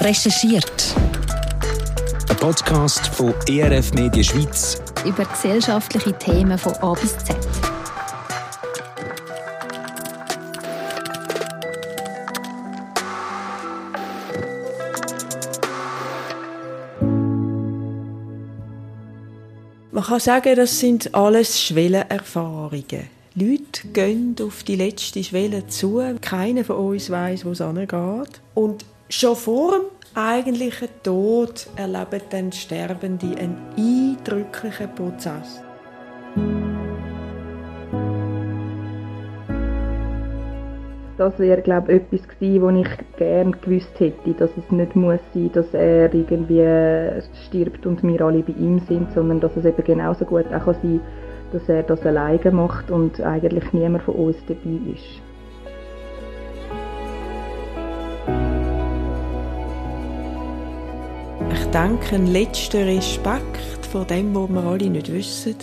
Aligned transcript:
Recherchiert. 0.00 0.94
Ein 2.28 2.36
Podcast 2.36 3.08
von 3.08 3.34
ERF 3.48 3.92
Media 3.94 4.22
Schweiz 4.22 4.80
über 5.04 5.24
gesellschaftliche 5.24 6.12
Themen 6.16 6.56
von 6.56 6.72
A 6.74 6.92
bis 6.92 7.18
Z. 7.18 7.36
Man 19.90 20.04
kann 20.04 20.20
sagen, 20.20 20.54
das 20.54 20.78
sind 20.78 21.12
alles 21.12 21.60
Schwellenerfahrungen. 21.60 23.08
Leute 23.34 23.88
gehen 23.92 24.36
auf 24.40 24.62
die 24.62 24.76
letzte 24.76 25.24
Schwelle 25.24 25.66
zu. 25.66 26.00
Keiner 26.20 26.64
von 26.64 26.76
uns 26.76 27.10
weiß, 27.10 27.44
wo 27.44 27.50
es 27.50 27.60
angeht. 27.60 28.40
Und 28.54 28.84
schon 29.08 29.36
vor 29.36 29.72
dem 29.72 29.82
eigentlichen 30.14 30.88
Tod 31.02 31.66
erleben 31.76 32.22
dann 32.30 32.52
Sterbende 32.52 33.34
einen 33.38 33.56
eindrücklichen 33.76 34.94
Prozess. 34.94 35.62
Das 41.16 41.36
wäre, 41.40 41.62
glaube 41.62 41.92
ich, 41.92 42.02
etwas 42.02 42.28
gewesen, 42.28 42.62
was 42.62 42.86
ich 42.86 43.16
gerne 43.16 43.50
gewusst 43.50 43.98
hätte, 43.98 44.34
dass 44.34 44.50
es 44.56 44.70
nicht 44.70 44.94
muss 44.94 45.18
sein, 45.34 45.50
dass 45.52 45.74
er 45.74 46.14
irgendwie 46.14 47.20
stirbt 47.46 47.86
und 47.86 48.04
wir 48.04 48.20
alle 48.20 48.42
bei 48.42 48.52
ihm 48.52 48.78
sind, 48.86 49.12
sondern 49.12 49.40
dass 49.40 49.56
es 49.56 49.64
eben 49.64 49.82
genauso 49.82 50.24
gut 50.24 50.46
auch 50.46 50.66
sein 50.66 51.00
kann, 51.00 51.00
dass 51.52 51.68
er 51.68 51.82
das 51.82 52.06
alleine 52.06 52.52
macht 52.52 52.92
und 52.92 53.20
eigentlich 53.20 53.72
niemand 53.72 54.04
von 54.04 54.14
uns 54.14 54.36
dabei 54.46 54.92
ist. 54.94 55.27
Denke, 61.70 62.14
ein 62.14 62.26
letzter 62.26 62.86
Respekt 62.86 63.86
vor 63.90 64.04
dem, 64.04 64.34
was 64.34 64.48
wir 64.48 64.64
alle 64.64 64.90
nicht 64.90 65.12
wissen, 65.12 65.56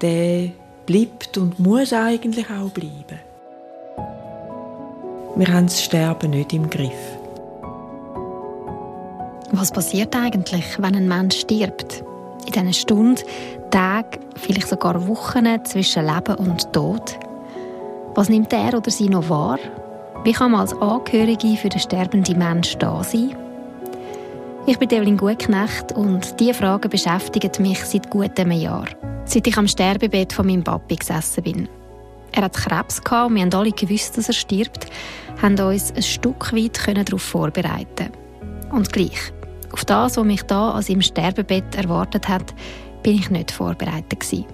der 0.00 0.50
bleibt 0.86 1.36
und 1.38 1.58
muss 1.58 1.92
eigentlich 1.92 2.46
auch 2.50 2.70
bleiben. 2.70 3.20
Wir 5.36 5.52
haben 5.52 5.66
das 5.66 5.82
Sterben 5.82 6.30
nicht 6.30 6.52
im 6.52 6.70
Griff. 6.70 7.18
Was 9.52 9.70
passiert 9.70 10.14
eigentlich, 10.16 10.64
wenn 10.78 10.94
ein 10.94 11.08
Mensch 11.08 11.40
stirbt? 11.40 12.04
In 12.46 12.52
diesen 12.52 12.74
Stunden, 12.74 13.22
Tagen, 13.70 14.20
vielleicht 14.36 14.68
sogar 14.68 15.06
Wochen 15.08 15.46
zwischen 15.64 16.06
Leben 16.06 16.36
und 16.36 16.72
Tod? 16.72 17.18
Was 18.14 18.28
nimmt 18.28 18.52
er 18.52 18.74
oder 18.74 18.90
sie 18.90 19.08
noch 19.08 19.28
wahr? 19.28 19.58
Wie 20.24 20.32
kann 20.32 20.52
man 20.52 20.62
als 20.62 20.72
Angehörige 20.80 21.56
für 21.56 21.68
den 21.68 21.80
sterbenden 21.80 22.38
Menschen 22.38 22.78
da 22.78 23.02
sein? 23.02 23.36
Ich 24.68 24.80
bin 24.80 24.90
Evelyn 24.90 25.16
Gutknecht 25.16 25.92
und 25.92 26.40
diese 26.40 26.52
Fragen 26.52 26.90
beschäftigen 26.90 27.52
mich 27.62 27.84
seit 27.84 28.10
gut 28.10 28.36
einem 28.40 28.50
Jahr. 28.50 28.86
Seit 29.24 29.46
ich 29.46 29.56
am 29.56 29.68
Sterbebett 29.68 30.32
von 30.32 30.44
meinem 30.44 30.64
Papi 30.64 30.96
gesessen 30.96 31.44
bin. 31.44 31.68
Er 32.32 32.42
hat 32.42 32.56
Krebs 32.56 33.00
gehabt 33.00 33.30
und 33.30 33.36
wir 33.36 33.42
haben 33.42 33.54
alle 33.54 33.70
gewusst, 33.70 34.18
dass 34.18 34.26
er 34.26 34.34
stirbt, 34.34 34.86
haben 35.40 35.56
uns 35.60 35.92
ein 35.94 36.02
Stück 36.02 36.52
weit 36.52 36.80
darauf 36.84 37.22
vorbereiten 37.22 38.10
Und 38.72 38.92
gleich, 38.92 39.32
auf 39.70 39.84
das, 39.84 40.16
was 40.16 40.24
mich 40.24 40.42
da 40.42 40.72
an 40.72 40.82
seinem 40.82 41.02
Sterbebett 41.02 41.76
erwartet 41.76 42.28
hat, 42.28 42.52
bin 43.04 43.14
ich 43.20 43.30
nicht 43.30 43.52
vorbereitet 43.52 44.18
gewesen. 44.18 44.46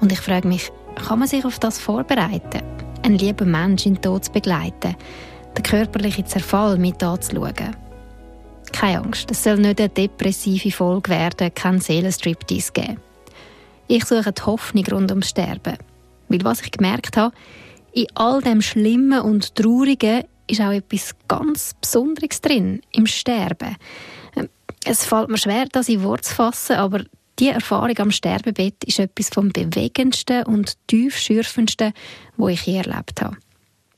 Und 0.00 0.10
ich 0.10 0.20
frage 0.20 0.48
mich, 0.48 0.72
kann 1.06 1.20
man 1.20 1.28
sich 1.28 1.44
auf 1.44 1.60
das 1.60 1.78
vorbereiten? 1.78 2.62
Einen 3.04 3.18
lieben 3.18 3.52
Mensch 3.52 3.86
in 3.86 3.94
den 3.94 4.02
Tod 4.02 4.24
zu 4.24 4.32
begleiten, 4.32 4.96
den 5.56 5.62
körperlichen 5.62 6.26
Zerfall 6.26 6.78
mit 6.78 7.00
anzuschauen? 7.00 7.76
Keine 8.72 9.00
Angst, 9.00 9.30
es 9.30 9.44
soll 9.44 9.56
nicht 9.56 9.80
eine 9.80 9.88
depressive 9.88 10.70
Folge 10.70 11.10
werden, 11.10 11.54
kein 11.54 11.80
Seelenstriptease 11.80 12.72
geben. 12.72 12.98
Ich 13.88 14.04
suche 14.04 14.32
die 14.32 14.42
Hoffnung 14.42 14.86
rund 14.86 15.10
ums 15.10 15.30
Sterben. 15.30 15.76
Weil 16.28 16.44
was 16.44 16.62
ich 16.62 16.70
gemerkt 16.70 17.16
habe, 17.16 17.34
in 17.92 18.06
all 18.14 18.40
dem 18.40 18.62
Schlimmen 18.62 19.20
und 19.20 19.54
Traurigen 19.56 20.24
ist 20.46 20.60
auch 20.60 20.70
etwas 20.70 21.14
ganz 21.28 21.74
Besonderes 21.80 22.40
drin, 22.40 22.82
im 22.92 23.06
Sterben. 23.06 23.76
Ähm, 24.36 24.48
es 24.84 25.04
fällt 25.04 25.28
mir 25.28 25.38
schwer, 25.38 25.66
das 25.70 25.88
in 25.88 26.02
Worte 26.02 26.22
zu 26.22 26.34
fassen, 26.34 26.76
aber 26.76 27.04
die 27.38 27.48
Erfahrung 27.48 27.98
am 27.98 28.10
Sterbebett 28.10 28.84
ist 28.84 28.98
etwas 28.98 29.30
vom 29.30 29.50
bewegendsten 29.50 30.44
und 30.44 30.76
tiefschürfendsten, 30.88 31.92
wo 32.36 32.48
ich 32.48 32.66
je 32.66 32.76
erlebt 32.76 33.22
habe. 33.22 33.36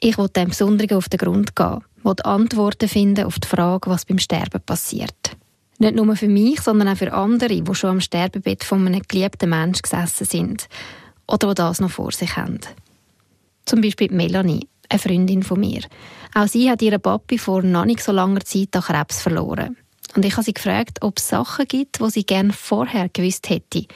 Ich 0.00 0.16
wollte 0.16 0.40
dem 0.40 0.50
Besonderen 0.50 0.96
auf 0.96 1.08
den 1.08 1.18
Grund 1.18 1.54
gehen, 1.56 1.84
wollte 2.02 2.24
Antworten 2.24 2.88
finden 2.88 3.24
auf 3.24 3.38
die 3.38 3.48
Frage, 3.48 3.90
was 3.90 4.04
beim 4.04 4.18
Sterben 4.18 4.60
passiert. 4.64 5.36
Nicht 5.78 5.94
nur 5.94 6.14
für 6.16 6.28
mich, 6.28 6.60
sondern 6.60 6.88
auch 6.88 6.96
für 6.96 7.12
andere, 7.12 7.60
die 7.60 7.74
schon 7.74 7.90
am 7.90 8.00
Sterbebett 8.00 8.64
von 8.64 8.86
einem 8.86 9.02
geliebten 9.06 9.50
Menschen 9.50 9.82
gesessen 9.82 10.26
sind 10.26 10.68
oder 11.26 11.48
die 11.48 11.54
das 11.54 11.80
noch 11.80 11.90
vor 11.90 12.12
sich 12.12 12.36
haben. 12.36 12.60
Zum 13.64 13.80
Beispiel 13.80 14.12
Melanie, 14.12 14.68
eine 14.88 14.98
Freundin 14.98 15.42
von 15.42 15.60
mir. 15.60 15.80
Auch 16.34 16.46
sie 16.46 16.70
hat 16.70 16.82
ihren 16.82 17.00
Papi 17.00 17.38
vor 17.38 17.62
noch 17.62 17.84
nicht 17.84 18.02
so 18.02 18.12
langer 18.12 18.40
Zeit 18.40 18.74
an 18.74 18.82
Krebs 18.82 19.20
verloren. 19.20 19.76
Und 20.14 20.24
ich 20.24 20.32
habe 20.34 20.42
sie 20.42 20.54
gefragt, 20.54 20.98
ob 21.00 21.18
es 21.18 21.28
Sachen 21.28 21.66
gibt, 21.66 22.00
die 22.00 22.10
sie 22.10 22.24
gerne 22.24 22.52
vorher 22.52 23.08
gewusst 23.08 23.48
hätte, 23.48 23.86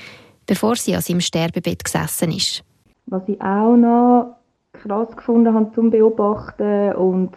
bevor 0.47 0.77
sie 0.77 0.95
an 0.95 1.03
seinem 1.03 1.21
Sterbebett 1.21 1.85
gesessen 1.85 2.33
ist. 2.33 2.63
Was 3.07 3.23
ich 3.29 3.41
auch 3.41 3.77
noch 3.77 4.37
krass 4.73 5.15
gefunden 5.17 5.55
habe 5.55 5.73
zum 5.75 5.91
Beobachten 5.91 6.95
und 6.95 7.33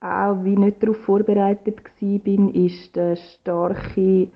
auch 0.00 0.44
wie 0.44 0.56
nicht 0.56 0.82
darauf 0.82 0.98
vorbereitet 0.98 1.82
war, 2.00 2.54
ist 2.54 2.94
der 2.96 3.16
starke 3.16 4.28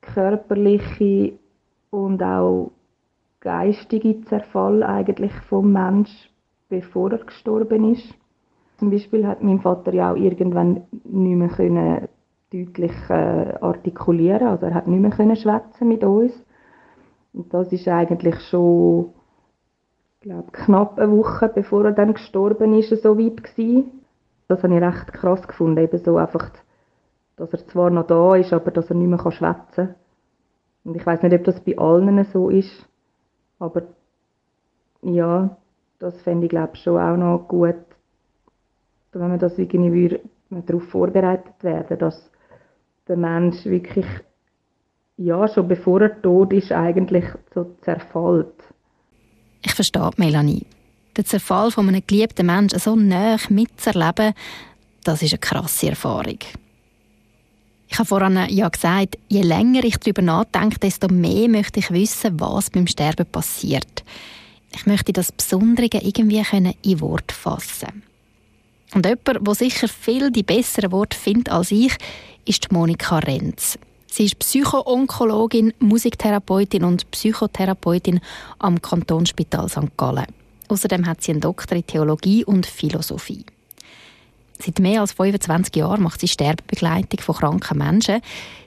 körperliche 0.00 1.32
und 1.90 2.22
auch 2.22 2.72
geistige 3.40 4.20
Zerfall 4.22 4.82
eigentlich 4.82 5.32
vom 5.48 5.72
Mensch, 5.72 6.10
bevor 6.68 7.12
er 7.12 7.24
gestorben 7.24 7.92
ist. 7.92 8.14
Zum 8.78 8.90
Beispiel 8.90 9.26
hat 9.26 9.42
mein 9.42 9.60
Vater 9.60 9.92
ja 9.94 10.12
auch 10.12 10.16
irgendwann 10.16 10.82
nicht 11.04 11.36
mehr 11.36 11.48
können 11.48 12.08
deutlich 12.52 12.92
äh, 13.08 13.54
artikulieren, 13.60 14.48
also 14.48 14.66
er 14.66 14.74
hat 14.74 14.86
nicht 14.86 15.00
mehr 15.00 15.10
können 15.10 15.36
schwätzen 15.36 15.88
mit 15.88 16.04
uns. 16.04 16.32
Und 17.32 17.52
das 17.52 17.72
ist 17.72 17.88
eigentlich 17.88 18.38
schon, 18.48 19.10
glaube 20.20 20.50
knapp 20.52 20.98
eine 20.98 21.12
Woche 21.12 21.50
bevor 21.54 21.86
er 21.86 21.92
dann 21.92 22.14
gestorben 22.14 22.74
ist, 22.74 22.90
so 23.02 23.18
weit 23.18 23.42
gewesen. 23.42 24.05
Das 24.48 24.62
habe 24.62 24.74
ich 24.74 24.82
recht 24.82 25.12
krass 25.12 25.46
gefunden, 25.46 25.82
eben 25.82 25.98
so 25.98 26.16
einfach, 26.16 26.50
dass 27.36 27.52
er 27.52 27.66
zwar 27.66 27.90
noch 27.90 28.06
da 28.06 28.36
ist, 28.36 28.52
aber 28.52 28.70
dass 28.70 28.90
er 28.90 28.96
nicht 28.96 29.08
mehr 29.08 29.32
schwätzen 29.32 29.64
kann. 29.74 29.94
Und 30.84 30.96
ich 30.96 31.04
weiß 31.04 31.22
nicht, 31.22 31.34
ob 31.34 31.44
das 31.44 31.60
bei 31.60 31.76
allen 31.76 32.24
so 32.32 32.48
ist, 32.48 32.86
aber 33.58 33.82
ja, 35.02 35.56
das 35.98 36.20
fände 36.22 36.46
ich 36.46 36.50
glaube 36.50 36.76
schon 36.76 37.00
auch 37.00 37.16
noch 37.16 37.48
gut, 37.48 37.74
wenn 39.12 39.28
man 39.28 39.38
das 39.38 39.58
irgendwie 39.58 40.20
darauf 40.50 40.84
vorbereitet 40.84 41.54
werden, 41.62 41.98
dass 41.98 42.30
der 43.08 43.16
Mensch 43.16 43.64
wirklich, 43.64 44.06
ja, 45.16 45.48
schon 45.48 45.68
bevor 45.68 46.02
er 46.02 46.22
tot 46.22 46.52
ist, 46.52 46.72
eigentlich 46.72 47.24
so 47.54 47.74
zerfällt. 47.82 48.54
Ich 49.62 49.74
verstehe 49.74 50.10
Melanie. 50.16 50.66
Den 51.16 51.24
Zerfall 51.24 51.70
von 51.70 51.88
einem 51.88 52.02
geliebten 52.06 52.46
Menschen 52.46 52.78
so 52.78 52.94
nah 52.94 53.36
mitzuerleben, 53.48 54.34
das 55.04 55.22
ist 55.22 55.32
eine 55.32 55.38
krasse 55.38 55.88
Erfahrung. 55.90 56.38
Ich 57.88 57.98
habe 57.98 58.08
vorhin 58.08 58.38
ja 58.48 58.68
gesagt, 58.68 59.16
je 59.28 59.42
länger 59.42 59.84
ich 59.84 59.96
darüber 59.98 60.22
nachdenke, 60.22 60.78
desto 60.78 61.08
mehr 61.08 61.48
möchte 61.48 61.80
ich 61.80 61.90
wissen, 61.90 62.38
was 62.40 62.70
beim 62.70 62.86
Sterben 62.86 63.26
passiert. 63.26 64.04
Ich 64.74 64.86
möchte 64.86 65.12
das 65.12 65.32
Besondere 65.32 65.86
irgendwie 65.86 66.42
in 66.82 67.00
Wort 67.00 67.32
fassen. 67.32 68.02
Und 68.94 69.06
jemand, 69.06 69.46
der 69.46 69.54
sicher 69.54 69.88
viel 69.88 70.30
die 70.30 70.42
besseren 70.42 70.92
Worte 70.92 71.16
findet 71.16 71.50
als 71.50 71.70
ich, 71.70 71.96
ist 72.44 72.72
Monika 72.72 73.18
Renz. 73.18 73.78
Sie 74.10 74.24
ist 74.24 74.38
Psychoonkologin, 74.38 75.72
Musiktherapeutin 75.78 76.84
und 76.84 77.10
Psychotherapeutin 77.10 78.20
am 78.58 78.80
Kantonsspital 78.80 79.68
St. 79.68 79.96
Gallen. 79.96 80.26
Außerdem 80.68 81.06
hat 81.06 81.22
sie 81.22 81.32
einen 81.32 81.40
Doktor 81.40 81.76
in 81.76 81.86
Theologie 81.86 82.44
und 82.44 82.66
Philosophie. 82.66 83.44
Seit 84.58 84.78
mehr 84.78 85.02
als 85.02 85.12
25 85.12 85.76
Jahren 85.76 86.02
macht 86.02 86.20
sie 86.20 86.28
Sterbebegleitung 86.28 87.20
von 87.20 87.34
kranken 87.34 87.78
Menschen. 87.78 88.22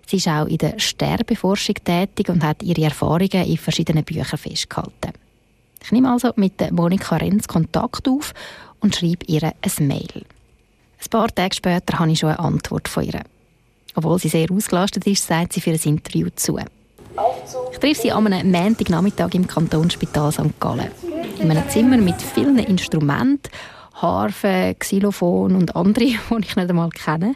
Sie 0.06 0.18
ist 0.18 0.28
auch 0.28 0.46
in 0.46 0.58
der 0.58 0.80
Sterbeforschung 0.80 1.76
tätig 1.84 2.30
und 2.30 2.44
hat 2.44 2.64
ihre 2.64 2.84
Erfahrungen 2.84 3.46
in 3.46 3.58
verschiedenen 3.58 4.04
Büchern 4.04 4.38
festgehalten. 4.38 5.14
Ich 5.82 5.92
nehme 5.92 6.12
also 6.12 6.32
mit 6.36 6.72
Monika 6.72 7.18
Renz 7.18 7.48
Kontakt 7.48 8.08
auf 8.08 8.34
und 8.80 8.96
schreibe 8.96 9.26
ihr 9.28 9.44
ein 9.44 9.88
Mail. 9.88 10.26
Ein 11.02 11.10
paar 11.10 11.34
Tage 11.34 11.56
später 11.56 12.00
habe 12.00 12.12
ich 12.12 12.20
schon 12.20 12.30
eine 12.30 12.40
Antwort 12.40 12.88
von 12.88 13.04
ihr. 13.04 13.22
Obwohl 13.96 14.20
sie 14.20 14.30
sehr 14.30 14.52
ausgelastet 14.52 15.08
ist, 15.08 15.26
sagt 15.26 15.54
sie 15.54 15.62
für 15.62 15.72
ein 15.72 15.80
Interview 15.84 16.28
zu. 16.36 16.60
Ich 17.72 17.80
treffe 17.80 18.02
sie 18.02 18.12
am 18.12 18.26
Montagnachmittag 18.26 19.34
im 19.34 19.48
Kantonsspital 19.48 20.32
St. 20.32 20.60
Gallen. 20.60 20.92
In 21.40 21.50
einem 21.50 21.70
Zimmer 21.70 21.96
mit 21.96 22.22
vielen 22.22 22.60
Instrumenten, 22.60 23.50
Harfe, 23.94 24.76
Xylophon 24.78 25.56
und 25.56 25.74
andere, 25.74 26.06
die 26.06 26.18
ich 26.42 26.56
nicht 26.56 26.58
einmal 26.58 26.90
kenne. 26.90 27.36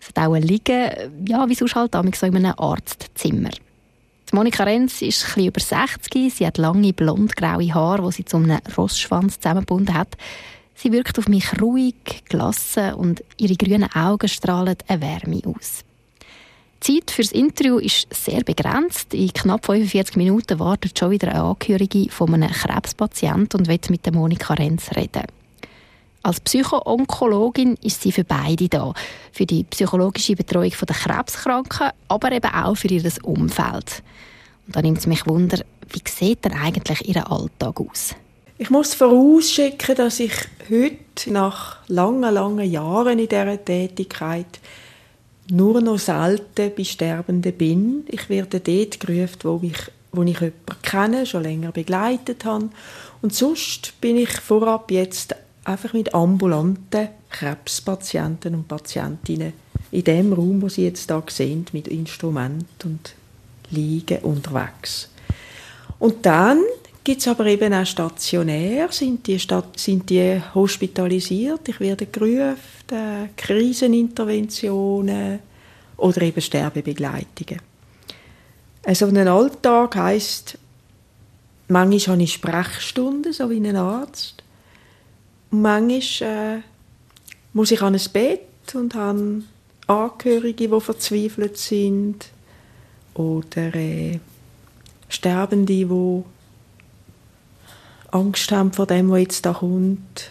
Es 0.00 0.08
hat 0.08 0.18
auch 0.26 0.34
Liegen, 0.34 0.90
ja, 1.26 1.46
wie 1.46 1.54
sonst 1.54 1.74
halt 1.74 1.92
so 1.92 2.26
in 2.26 2.36
einem 2.36 2.54
Arztzimmer. 2.56 3.50
Die 3.50 4.34
Monika 4.34 4.64
Renz 4.64 5.02
ist 5.02 5.24
etwas 5.24 5.44
über 5.44 5.60
60. 5.60 6.34
Sie 6.34 6.46
hat 6.46 6.56
lange 6.56 6.94
blond-graue 6.94 7.74
Haare, 7.74 8.06
die 8.06 8.12
sie 8.12 8.24
zu 8.24 8.38
einem 8.38 8.60
Rossschwanz 8.78 9.38
zusammengebunden 9.38 9.94
hat. 9.94 10.16
Sie 10.74 10.90
wirkt 10.90 11.18
auf 11.18 11.28
mich 11.28 11.60
ruhig, 11.60 12.24
gelassen 12.30 12.94
und 12.94 13.22
ihre 13.36 13.56
grünen 13.56 13.92
Augen 13.94 14.28
strahlen 14.28 14.76
eine 14.88 15.02
Wärme 15.02 15.42
aus. 15.44 15.84
Die 16.86 17.00
Zeit 17.00 17.10
für 17.10 17.22
das 17.22 17.32
Interview 17.32 17.78
ist 17.78 18.12
sehr 18.12 18.42
begrenzt. 18.42 19.14
In 19.14 19.32
knapp 19.32 19.64
45 19.64 20.16
Minuten 20.16 20.58
wartet 20.58 20.98
schon 20.98 21.12
wieder 21.12 21.28
eine 21.28 21.42
Angehörige 21.42 22.10
von 22.10 22.34
einem 22.34 22.50
Krebspatienten 22.50 23.60
und 23.60 23.68
wird 23.68 23.88
mit 23.88 24.04
der 24.04 24.12
Monika 24.12 24.52
Renz 24.52 24.90
reden. 24.94 25.22
Als 26.22 26.40
Psychoonkologin 26.40 27.78
ist 27.82 28.02
sie 28.02 28.12
für 28.12 28.24
beide 28.24 28.68
da. 28.68 28.92
Für 29.32 29.46
die 29.46 29.64
psychologische 29.64 30.36
Betreuung 30.36 30.72
der 30.86 30.96
Krebskranken, 30.96 31.90
aber 32.08 32.32
eben 32.32 32.52
auch 32.52 32.76
für 32.76 32.88
ihr 32.88 33.10
Umfeld. 33.22 34.02
Und 34.66 34.76
da 34.76 34.82
nimmt 34.82 34.98
es 34.98 35.06
mich 35.06 35.26
wunder, 35.26 35.60
wie 35.88 36.02
sieht 36.06 36.44
denn 36.44 36.52
eigentlich 36.52 37.08
ihr 37.08 37.30
Alltag 37.30 37.80
aus? 37.80 38.14
Ich 38.58 38.68
muss 38.68 38.94
vorausschicken, 38.94 39.96
dass 39.96 40.20
ich 40.20 40.34
heute, 40.70 41.32
nach 41.32 41.78
langen, 41.88 42.32
langen 42.32 42.70
Jahren 42.70 43.18
in 43.18 43.28
dieser 43.28 43.64
Tätigkeit, 43.64 44.60
nur 45.48 45.80
noch 45.80 45.98
selten 45.98 46.72
bei 46.76 46.84
Sterbenden 46.84 47.52
bin. 47.52 48.04
Ich 48.08 48.28
werde 48.28 48.60
dort 48.60 49.00
gerufen, 49.00 49.38
wo 49.42 49.60
ich, 49.62 49.78
wo 50.12 50.22
ich 50.22 50.40
jemanden 50.40 50.82
kenne, 50.82 51.26
schon 51.26 51.42
länger 51.42 51.72
begleitet 51.72 52.44
habe. 52.44 52.70
Und 53.22 53.34
sonst 53.34 54.00
bin 54.00 54.16
ich 54.16 54.30
vorab 54.30 54.90
jetzt 54.90 55.34
einfach 55.64 55.92
mit 55.92 56.14
ambulanten 56.14 57.08
Krebspatienten 57.30 58.54
und 58.54 58.68
Patientinnen 58.68 59.52
in 59.90 60.04
dem 60.04 60.32
Raum, 60.32 60.60
wo 60.62 60.68
Sie 60.68 60.84
jetzt 60.84 61.10
da 61.10 61.22
sehen, 61.28 61.66
mit 61.72 61.88
Instrument 61.88 62.66
und 62.84 63.14
Liegen 63.70 64.18
unterwegs. 64.18 65.08
Und 65.98 66.26
dann 66.26 66.60
gibt 67.02 67.20
es 67.20 67.28
aber 67.28 67.46
eben 67.46 67.72
auch 67.72 67.86
stationär, 67.86 68.88
sind 68.90 69.26
die, 69.26 69.38
sind 69.76 70.10
die 70.10 70.40
hospitalisiert, 70.54 71.68
ich 71.68 71.80
werde 71.80 72.06
gerufen, 72.06 72.56
Kriseninterventionen 73.36 75.40
oder 75.96 76.22
eben 76.22 76.40
Sterbebegleitungen. 76.40 77.60
Also 78.84 79.06
ein 79.06 79.28
Alltag 79.28 79.96
heisst, 79.96 80.58
manchmal 81.68 82.16
habe 82.16 82.22
ich 82.22 82.34
Sprechstunden, 82.34 83.32
so 83.32 83.48
wie 83.50 83.56
ein 83.56 83.76
Arzt. 83.76 84.42
Manchmal 85.50 86.58
äh, 86.58 86.62
muss 87.52 87.70
ich 87.70 87.80
an 87.80 87.94
ein 87.94 88.12
Bett 88.12 88.74
und 88.74 88.94
habe 88.94 89.42
Angehörige, 89.86 90.68
die 90.68 90.80
verzweifelt 90.80 91.56
sind 91.56 92.26
oder 93.14 93.74
äh, 93.74 94.18
Sterbende, 95.08 95.72
die 95.72 96.22
Angst 98.10 98.52
haben 98.52 98.72
vor 98.72 98.86
dem, 98.86 99.10
was 99.10 99.20
jetzt 99.20 99.46
da 99.46 99.52
kommt. 99.52 100.30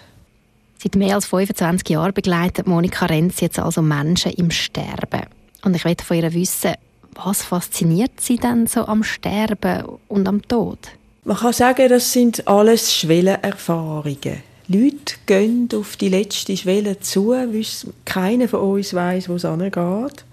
Seit 0.84 0.96
mehr 0.96 1.16
als 1.16 1.28
25 1.28 1.88
Jahren 1.92 2.14
begleitet 2.14 2.68
Monika 2.68 3.06
Renz 3.06 3.40
jetzt 3.40 3.58
also 3.58 3.82
Menschen 3.82 4.34
im 4.34 4.52
Sterben. 4.52 5.28
Und 5.64 5.78
ich 5.78 5.86
möchte 5.86 6.04
von 6.04 6.18
ihr 6.18 6.34
wissen, 6.34 6.74
was 7.14 7.42
fasziniert 7.42 8.20
sie 8.20 8.36
denn 8.36 8.68
so 8.68 8.86
am 8.86 9.02
Sterben 9.02 9.86
und 10.10 10.28
am 10.28 10.42
Tod? 10.46 10.80
Man 11.24 11.38
kann 11.38 11.54
sagen, 11.54 11.88
das 11.88 12.12
sind 12.12 12.46
alles 12.50 12.94
Schwellenerfahrungen. 12.94 14.44
Leute 14.68 15.16
gehen 15.26 15.70
auf 15.74 15.96
die 15.96 16.10
letzte 16.10 16.58
Schwelle 16.58 17.00
zu, 17.00 17.30
weil 17.30 17.64
keiner 18.04 18.50
von 18.50 18.60
uns 18.60 18.94
weiß, 18.94 19.30
wo 19.30 19.36
es 19.36 19.46
angeht. 19.46 20.26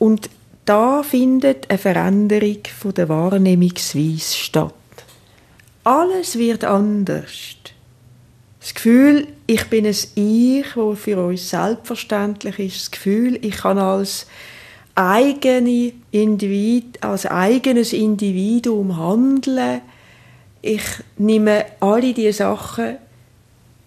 Und 0.00 0.28
da 0.64 1.04
findet 1.04 1.70
eine 1.70 1.78
Veränderung 1.78 2.62
der 2.96 3.08
Wahrnehmungsweise 3.08 4.34
statt. 4.34 4.74
Alles 5.84 6.36
wird 6.36 6.64
anders. 6.64 7.30
Das 8.62 8.74
Gefühl, 8.74 9.26
ich 9.46 9.66
bin 9.66 9.84
ein 9.84 9.96
Ich, 10.14 10.66
das 10.74 10.98
für 10.98 11.22
uns 11.22 11.50
selbstverständlich 11.50 12.58
ist. 12.58 12.80
Das 12.80 12.90
Gefühl, 12.92 13.38
ich 13.44 13.56
kann 13.56 13.78
als, 13.78 14.26
eigene 14.94 15.92
Individ 16.10 17.02
als 17.02 17.26
eigenes 17.26 17.92
Individuum 17.92 18.96
handeln. 18.96 19.80
Ich 20.60 20.82
nehme 21.16 21.64
alle 21.80 22.12
diese 22.12 22.32
Sachen 22.34 22.96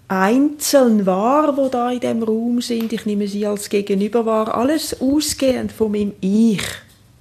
einzeln 0.08 1.06
wahr, 1.06 1.56
wo 1.56 1.68
da 1.68 1.92
in 1.92 2.00
dem 2.00 2.24
Raum 2.24 2.62
sind. 2.62 2.92
Ich 2.94 3.06
nehme 3.06 3.28
sie 3.28 3.46
als 3.46 3.70
Gegenüber 3.70 4.26
wahr. 4.26 4.56
Alles 4.56 5.00
ausgehend 5.00 5.72
von 5.72 5.92
meinem 5.92 6.14
Ich. 6.22 6.64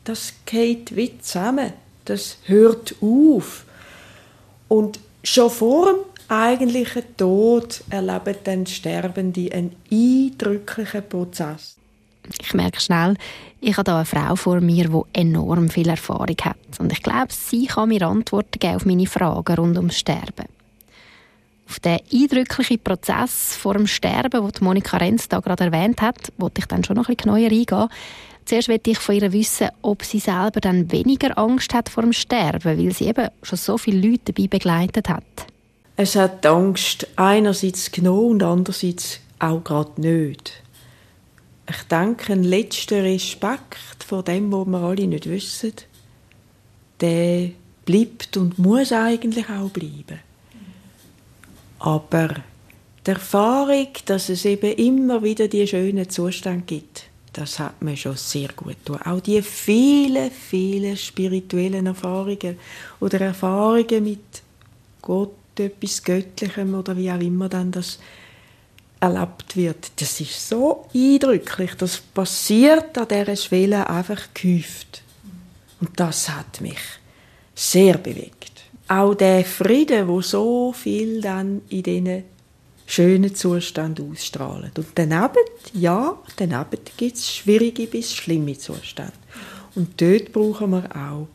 Das 0.04 0.34
geht 0.44 0.96
wie 0.96 1.18
zusammen. 1.18 1.72
Das 2.04 2.38
hört 2.44 2.94
auf. 3.00 3.64
Und 4.68 4.98
schon 5.22 5.50
vor 5.50 5.86
dem 5.86 6.13
eigentlichen 6.28 7.02
Tod 7.16 7.82
erleben 7.90 8.36
dann 8.44 8.66
Sterbende 8.66 9.50
einen 9.52 9.76
eindrücklichen 9.90 11.08
Prozess. 11.08 11.76
Ich 12.40 12.54
merke 12.54 12.80
schnell, 12.80 13.16
ich 13.60 13.76
habe 13.76 13.84
da 13.84 13.96
eine 13.96 14.04
Frau 14.04 14.36
vor 14.36 14.60
mir, 14.60 14.88
die 14.88 15.20
enorm 15.20 15.68
viel 15.68 15.88
Erfahrung 15.88 16.36
hat. 16.42 16.56
Und 16.78 16.92
ich 16.92 17.02
glaube, 17.02 17.28
sie 17.30 17.66
kann 17.66 17.90
mir 17.90 18.02
Antworten 18.06 18.58
geben 18.58 18.76
auf 18.76 18.86
meine 18.86 19.06
Fragen 19.06 19.56
rund 19.56 19.76
ums 19.76 19.98
Sterben. 19.98 20.46
Auf 21.68 21.80
den 21.80 21.98
eindrücklichen 22.12 22.78
Prozess 22.78 23.56
vor 23.56 23.74
dem 23.74 23.86
Sterben, 23.86 24.46
den 24.46 24.64
Monika 24.64 24.96
Renz 24.98 25.28
da 25.28 25.40
gerade 25.40 25.64
erwähnt 25.64 26.02
hat, 26.02 26.32
wollte 26.36 26.60
ich 26.60 26.66
dann 26.66 26.84
schon 26.84 26.96
noch 26.96 27.08
ein 27.08 27.16
bisschen 27.16 27.32
neuer 27.32 27.50
eingehen. 27.50 27.88
Zuerst 28.44 28.68
möchte 28.68 28.90
ich 28.90 28.98
von 28.98 29.14
ihr 29.14 29.32
wissen, 29.32 29.68
ob 29.80 30.04
sie 30.04 30.18
selber 30.18 30.60
dann 30.60 30.92
weniger 30.92 31.38
Angst 31.38 31.72
hat 31.72 31.88
vor 31.88 32.02
dem 32.02 32.12
Sterben, 32.12 32.64
weil 32.64 32.92
sie 32.92 33.06
eben 33.06 33.28
schon 33.42 33.58
so 33.58 33.78
viele 33.78 34.06
Leute 34.06 34.32
dabei 34.32 34.48
begleitet 34.48 35.08
hat. 35.08 35.53
Es 35.96 36.16
hat 36.16 36.44
die 36.44 36.48
Angst 36.48 37.06
einerseits 37.16 37.92
genommen 37.92 38.32
und 38.32 38.42
andererseits 38.42 39.20
auch 39.38 39.62
gerade 39.62 40.00
nicht. 40.00 40.52
Ich 41.68 41.82
denke, 41.84 42.32
ein 42.32 42.42
letzter 42.42 43.04
Respekt 43.04 44.04
vor 44.06 44.22
dem, 44.22 44.52
was 44.52 44.66
wir 44.66 44.80
alle 44.80 45.06
nicht 45.06 45.28
wissen, 45.28 45.72
der 47.00 47.50
bleibt 47.84 48.36
und 48.36 48.58
muss 48.58 48.92
eigentlich 48.92 49.48
auch 49.48 49.70
bleiben. 49.70 50.20
Aber 51.78 52.34
die 53.06 53.10
Erfahrung, 53.10 53.88
dass 54.06 54.28
es 54.30 54.44
eben 54.44 54.72
immer 54.72 55.22
wieder 55.22 55.48
die 55.48 55.66
schönen 55.66 56.08
Zustände 56.08 56.64
gibt, 56.66 57.04
das 57.32 57.58
hat 57.58 57.82
mir 57.82 57.96
schon 57.96 58.16
sehr 58.16 58.48
gut 58.54 58.76
getan. 58.84 59.02
Auch 59.02 59.20
die 59.20 59.42
vielen, 59.42 60.30
vielen 60.30 60.96
spirituellen 60.96 61.86
Erfahrungen 61.86 62.58
oder 63.00 63.20
Erfahrungen 63.20 64.04
mit 64.04 64.42
Gott, 65.02 65.32
etwas 65.60 66.02
Göttlichem 66.02 66.74
oder 66.74 66.96
wie 66.96 67.10
auch 67.10 67.20
immer 67.20 67.48
dann 67.48 67.72
das 67.72 67.98
erlebt 69.00 69.56
wird. 69.56 69.92
Das 69.96 70.20
ist 70.20 70.48
so 70.48 70.86
eindrücklich. 70.94 71.74
Das 71.76 71.98
passiert 71.98 72.96
an 72.96 73.08
dieser 73.08 73.36
Schwelle 73.36 73.88
einfach 73.88 74.22
gehäuft. 74.32 75.02
Und 75.80 75.90
das 76.00 76.28
hat 76.30 76.60
mich 76.60 76.78
sehr 77.54 77.98
bewegt 77.98 78.54
auch 78.88 79.14
der 79.14 79.44
Frieden, 79.44 80.08
wo 80.08 80.20
so 80.20 80.72
viel 80.72 81.20
dann 81.20 81.62
in 81.68 81.82
diesen 81.82 82.24
schönen 82.86 83.34
Zustand 83.34 84.00
ausstrahlt. 84.00 84.78
Und 84.78 84.88
daneben, 84.94 85.44
ja, 85.72 86.18
daneben 86.36 86.78
gibt 86.96 87.16
es 87.16 87.34
schwierige 87.34 87.86
bis 87.86 88.12
schlimme 88.12 88.58
Zustände. 88.58 89.12
Und 89.74 90.00
dort 90.00 90.32
brauchen 90.32 90.70
wir 90.70 90.84
auch 90.94 91.28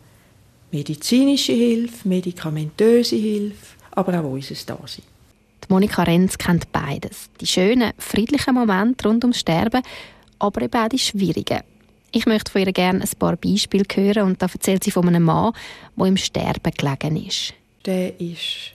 medizinische 0.71 1.53
Hilfe, 1.53 2.07
medikamentöse 2.07 3.15
Hilfe, 3.15 3.75
aber 3.99 4.19
auch 4.19 4.31
unser 4.31 4.55
Dasein. 4.55 5.03
Monika 5.69 6.01
Renz 6.01 6.37
kennt 6.37 6.71
beides. 6.71 7.29
Die 7.39 7.45
schönen, 7.45 7.93
friedlichen 7.99 8.55
Momente 8.55 9.07
rund 9.07 9.23
ums 9.23 9.39
Sterben, 9.39 9.83
aber 10.39 10.63
eben 10.63 10.81
auch 10.81 10.89
die 10.89 10.97
schwierigen. 10.97 11.61
Ich 12.11 12.25
möchte 12.25 12.51
von 12.51 12.61
ihr 12.61 12.71
gerne 12.73 13.01
ein 13.01 13.19
paar 13.19 13.35
Beispiele 13.35 13.85
hören 13.93 14.23
und 14.23 14.41
da 14.41 14.47
erzählt 14.51 14.83
sie 14.83 14.89
von 14.89 15.07
einem 15.07 15.23
Mann, 15.23 15.53
der 15.95 16.05
im 16.07 16.17
Sterben 16.17 16.73
gelegen 16.75 17.23
ist. 17.23 17.53
Der 17.85 18.19
ist 18.19 18.73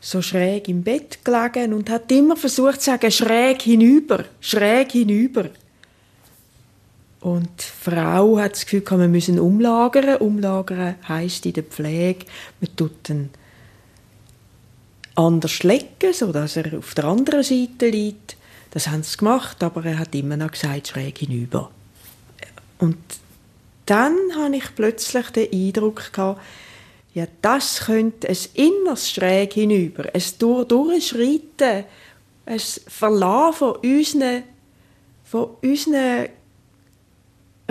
so 0.00 0.22
schräg 0.22 0.68
im 0.68 0.84
Bett 0.84 1.24
gelegen 1.24 1.74
und 1.74 1.90
hat 1.90 2.10
immer 2.12 2.36
versucht 2.36 2.82
zu 2.82 2.90
sagen, 2.92 3.10
schräg 3.10 3.62
hinüber, 3.62 4.24
schräg 4.40 4.92
hinüber. 4.92 5.46
Und 7.20 7.50
die 7.58 7.90
Frau 7.90 8.38
hat 8.38 8.52
das 8.52 8.64
Gefühl, 8.64 8.84
wir 8.98 9.08
müssen 9.08 9.40
umlagern. 9.40 10.16
Umlagern 10.18 10.96
heisst 11.08 11.46
in 11.46 11.52
der 11.52 11.62
Pflege, 11.64 12.26
man 12.60 12.76
tut 12.76 13.10
ihn 13.10 13.30
anders 15.14 15.62
legen, 15.62 16.12
sodass 16.12 16.56
er 16.56 16.78
auf 16.78 16.94
der 16.94 17.04
anderen 17.04 17.42
Seite 17.42 17.88
liegt. 17.88 18.36
Das 18.70 18.88
haben 18.88 19.02
sie 19.02 19.18
gemacht, 19.18 19.62
aber 19.62 19.84
er 19.84 19.98
hat 19.98 20.14
immer 20.14 20.36
noch 20.36 20.52
gesagt, 20.52 20.88
schräg 20.88 21.18
hinüber. 21.18 21.70
Und 22.78 22.96
dann 23.86 24.16
habe 24.34 24.56
ich 24.56 24.74
plötzlich 24.74 25.30
den 25.30 25.52
Eindruck 25.52 26.12
gehabt, 26.12 26.40
ja, 27.14 27.26
das 27.42 27.80
könnte 27.80 28.28
ein 28.28 28.38
inneres 28.54 29.10
Schräg 29.10 29.52
hinüber, 29.52 30.04
ein 30.14 30.22
Durchschreiten, 30.38 31.84
ein 32.46 32.58
Verlassen 32.58 33.58
von 33.58 33.76
unseren, 33.76 34.42
von 35.24 35.50
unseren 35.60 36.28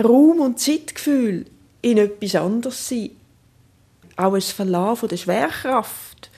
Raum- 0.02 0.40
und 0.40 0.60
Zeitgefühl 0.60 1.46
in 1.82 1.98
etwas 1.98 2.36
anderes 2.36 2.88
sein. 2.88 3.10
Auch 4.16 4.34
ein 4.34 4.40
Verlassen 4.40 4.96
von 4.96 5.08
der 5.08 5.16
Schwerkraft. 5.16 6.30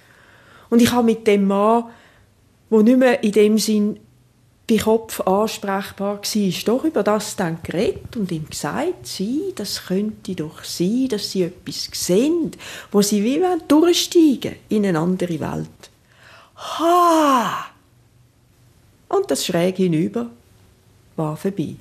Und 0.75 0.83
ich 0.83 0.91
habe 0.91 1.05
mit 1.05 1.25
dem 1.29 1.47
Mann, 1.47 1.85
der 2.69 2.83
nicht 2.83 2.99
mehr 2.99 3.23
in 3.23 3.31
dem 3.31 3.59
Sinn 3.59 4.01
bei 4.69 4.77
Kopf 4.77 5.21
ansprechbar 5.21 6.19
war, 6.19 6.53
doch 6.67 6.85
über 6.85 7.05
das 7.05 7.37
dann 7.37 7.59
geredet 7.63 8.17
und 8.17 8.33
ihm 8.33 8.49
gesagt, 8.49 9.07
sie, 9.07 9.53
das 9.55 9.87
könnte 9.87 10.35
doch 10.35 10.65
sein, 10.65 11.07
dass 11.11 11.31
sie 11.31 11.45
etwas 11.45 11.91
sehen, 11.93 12.51
wo 12.91 13.03
sie 13.03 13.23
wie 13.23 13.41
durchsteigen 13.69 14.57
in 14.69 14.85
eine 14.85 14.99
andere 14.99 15.39
Welt. 15.39 15.91
Ha! 16.57 17.67
Und 19.11 19.31
das 19.31 19.47
schräg 19.47 19.77
hinüber 19.77 20.27
war 21.15 21.37
vorbei. 21.37 21.77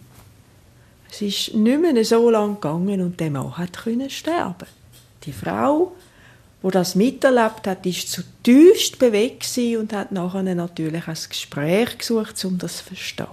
Es 1.09 1.19
ist 1.23 1.55
nicht 1.55 1.81
mehr 1.81 2.05
so 2.05 2.29
lang 2.29 2.61
gegangen 2.61 3.01
und 3.01 3.19
der 3.19 3.31
Mann 3.31 3.57
hat 3.57 3.75
sterben. 4.09 4.67
Die 5.23 5.33
Frau 5.33 5.93
wo 6.63 6.71
das 6.71 6.95
miterlebt 6.95 7.67
hat, 7.67 7.85
ist 7.85 8.09
zutiefst 8.09 8.97
bewegt 8.97 9.45
und 9.77 9.91
hat 9.93 10.13
nachher 10.13 10.41
natürlich 10.41 11.07
ein 11.07 11.17
Gespräch 11.29 11.97
gesucht, 11.97 12.43
um 12.45 12.57
das 12.57 12.77
zu 12.77 12.85
verstehen. 12.85 13.27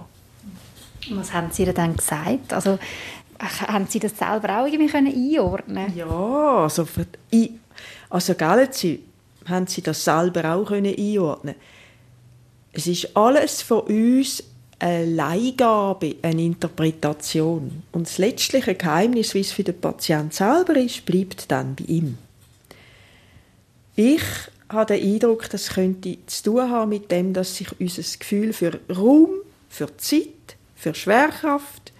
Was 1.11 1.33
haben 1.33 1.49
Sie 1.51 1.65
dann 1.65 1.95
gesagt? 1.95 2.53
Also 2.53 2.77
haben 3.39 3.87
Sie 3.87 3.99
das 3.99 4.17
selber 4.17 4.61
auch 4.61 4.67
irgendwie 4.67 4.95
einordnen 5.37 5.95
Ja, 5.95 6.63
also, 6.63 6.85
für, 6.85 7.07
also 8.09 8.35
gell, 8.35 8.67
Sie, 8.71 9.01
haben 9.47 9.65
Sie 9.65 9.81
das 9.81 10.03
selber 10.03 10.53
auch 10.53 10.65
können 10.65 10.93
einordnen 10.95 11.55
Es 12.73 12.85
ist 12.85 13.15
alles 13.15 13.61
von 13.61 13.79
uns 13.79 14.43
eine 14.77 15.05
Leihgabe, 15.05 16.15
eine 16.21 16.41
Interpretation. 16.41 17.83
Und 17.93 18.07
das 18.07 18.17
letztliche 18.17 18.75
Geheimnis, 18.75 19.33
wie 19.33 19.39
es 19.39 19.53
für 19.53 19.63
den 19.63 19.79
Patienten 19.79 20.31
selber 20.31 20.75
ist, 20.75 21.05
bleibt 21.05 21.49
dann 21.49 21.75
bei 21.75 21.85
ihm. 21.85 22.17
Ich 23.95 24.21
habe 24.69 24.93
den 24.93 25.13
Eindruck, 25.15 25.49
das 25.49 25.69
könnte 25.69 26.17
zu 26.25 26.43
tun 26.43 26.69
haben 26.69 26.89
mit 26.89 27.11
dem, 27.11 27.33
dass 27.33 27.57
sich 27.57 27.67
unser 27.79 28.03
Gefühl 28.17 28.53
für 28.53 28.79
Raum, 28.89 29.29
für 29.69 29.95
Zeit, 29.97 30.27
für 30.75 30.93
Schwerkraft, 30.93 31.91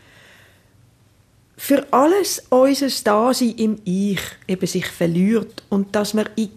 für 1.58 1.86
alles 1.92 2.44
unseres 2.50 3.04
Dasein 3.04 3.52
im 3.56 3.80
Ich 3.84 4.20
eben 4.48 4.66
sich 4.66 4.88
verliert 4.88 5.64
und 5.70 5.96
dass 5.96 6.16
wir 6.16 6.26
in, 6.36 6.50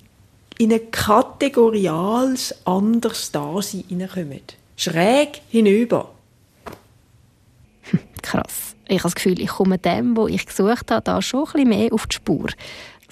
in 0.58 0.72
ein 0.72 0.90
kategoriales 0.90 2.54
anderes 2.66 3.30
Dasein 3.30 3.84
hineinkommen. 3.88 4.40
Schräg 4.76 5.42
hinüber. 5.50 6.10
Krass. 8.22 8.74
Ich 8.86 8.98
habe 8.98 9.04
das 9.04 9.14
Gefühl, 9.14 9.40
ich 9.40 9.48
komme 9.48 9.78
dem, 9.78 10.16
wo 10.16 10.26
ich 10.26 10.46
gesucht 10.46 10.90
habe, 10.90 11.02
da 11.02 11.20
schon 11.22 11.40
ein 11.40 11.52
bisschen 11.52 11.68
mehr 11.68 11.92
auf 11.92 12.06
die 12.06 12.16
Spur 12.16 12.48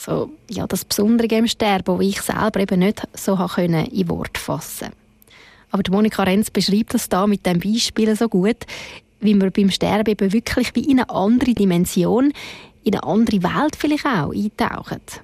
so, 0.05 0.31
ja, 0.51 0.67
das 0.67 0.85
Besondere 0.85 1.35
im 1.37 1.47
Sterben, 1.47 1.99
das 1.99 2.07
ich 2.07 2.21
selber 2.23 2.61
eben 2.61 2.81
nicht 2.81 3.03
so 3.15 3.35
in 3.35 4.09
Wort 4.09 4.37
fassen 4.37 4.89
Aber 5.71 5.83
Monika 5.91 6.25
Renz 6.25 6.51
beschreibt 6.51 6.95
das 6.95 7.09
da 7.09 7.27
mit 7.27 7.47
dem 7.47 7.61
Beispiel 7.61 8.15
so 8.17 8.29
gut, 8.29 8.57
wie 9.21 9.35
man 9.35 9.53
beim 9.53 9.71
Sterben 9.71 10.11
eben 10.11 10.33
wirklich 10.33 10.75
wie 10.75 10.91
in 10.91 10.99
eine 10.99 11.11
andere 11.11 11.55
Dimension, 11.55 12.33
in 12.83 12.95
eine 12.95 13.05
andere 13.05 13.43
Welt 13.43 13.77
vielleicht 13.77 14.07
auch 14.07 14.33
eintaucht. 14.33 15.23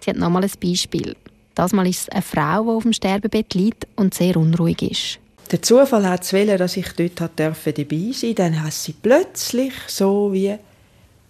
Sie 0.00 0.10
hat 0.10 0.16
nochmal 0.16 0.44
ein 0.44 0.50
Beispiel. 0.60 1.16
Das 1.54 1.72
Mal 1.72 1.88
ist 1.88 2.02
es 2.02 2.08
eine 2.10 2.22
Frau, 2.22 2.64
die 2.64 2.70
auf 2.70 2.82
dem 2.82 2.92
Sterbebett 2.92 3.54
liegt 3.54 3.86
und 3.96 4.14
sehr 4.14 4.36
unruhig 4.36 4.82
ist. 4.82 5.18
Der 5.50 5.62
Zufall 5.62 6.06
hat 6.06 6.24
es 6.24 6.32
wollen, 6.34 6.58
dass 6.58 6.76
ich 6.76 6.92
dort 6.92 7.20
dabei 7.36 7.54
sein 7.54 7.74
durfte. 7.74 8.34
Dann 8.34 8.62
hat 8.62 8.74
sie 8.74 8.92
plötzlich 8.92 9.72
so 9.86 10.32
wie 10.32 10.56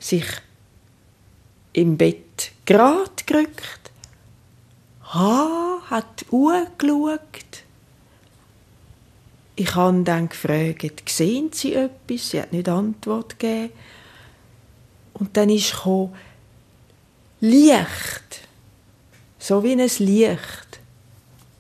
sich 0.00 0.24
im 1.72 1.96
Bett 1.96 2.52
gerade 2.64 3.10
gerückt, 3.26 3.90
ha, 5.14 5.80
hat 5.90 6.24
angeschaut. 6.32 7.20
Ich 9.56 9.74
habe 9.74 10.02
dann 10.04 10.28
gefragt, 10.28 11.02
sehen 11.08 11.50
Sie 11.52 11.74
etwas? 11.74 12.30
Sie 12.30 12.40
hat 12.40 12.52
nicht 12.52 12.68
Antwort 12.68 13.38
gegeben. 13.38 13.72
Und 15.14 15.36
dann 15.36 15.50
ist 15.50 15.72
gekommen, 15.72 16.14
Licht. 17.40 18.46
So 19.38 19.62
wie 19.62 19.72
ein 19.72 19.78
Licht. 19.78 20.80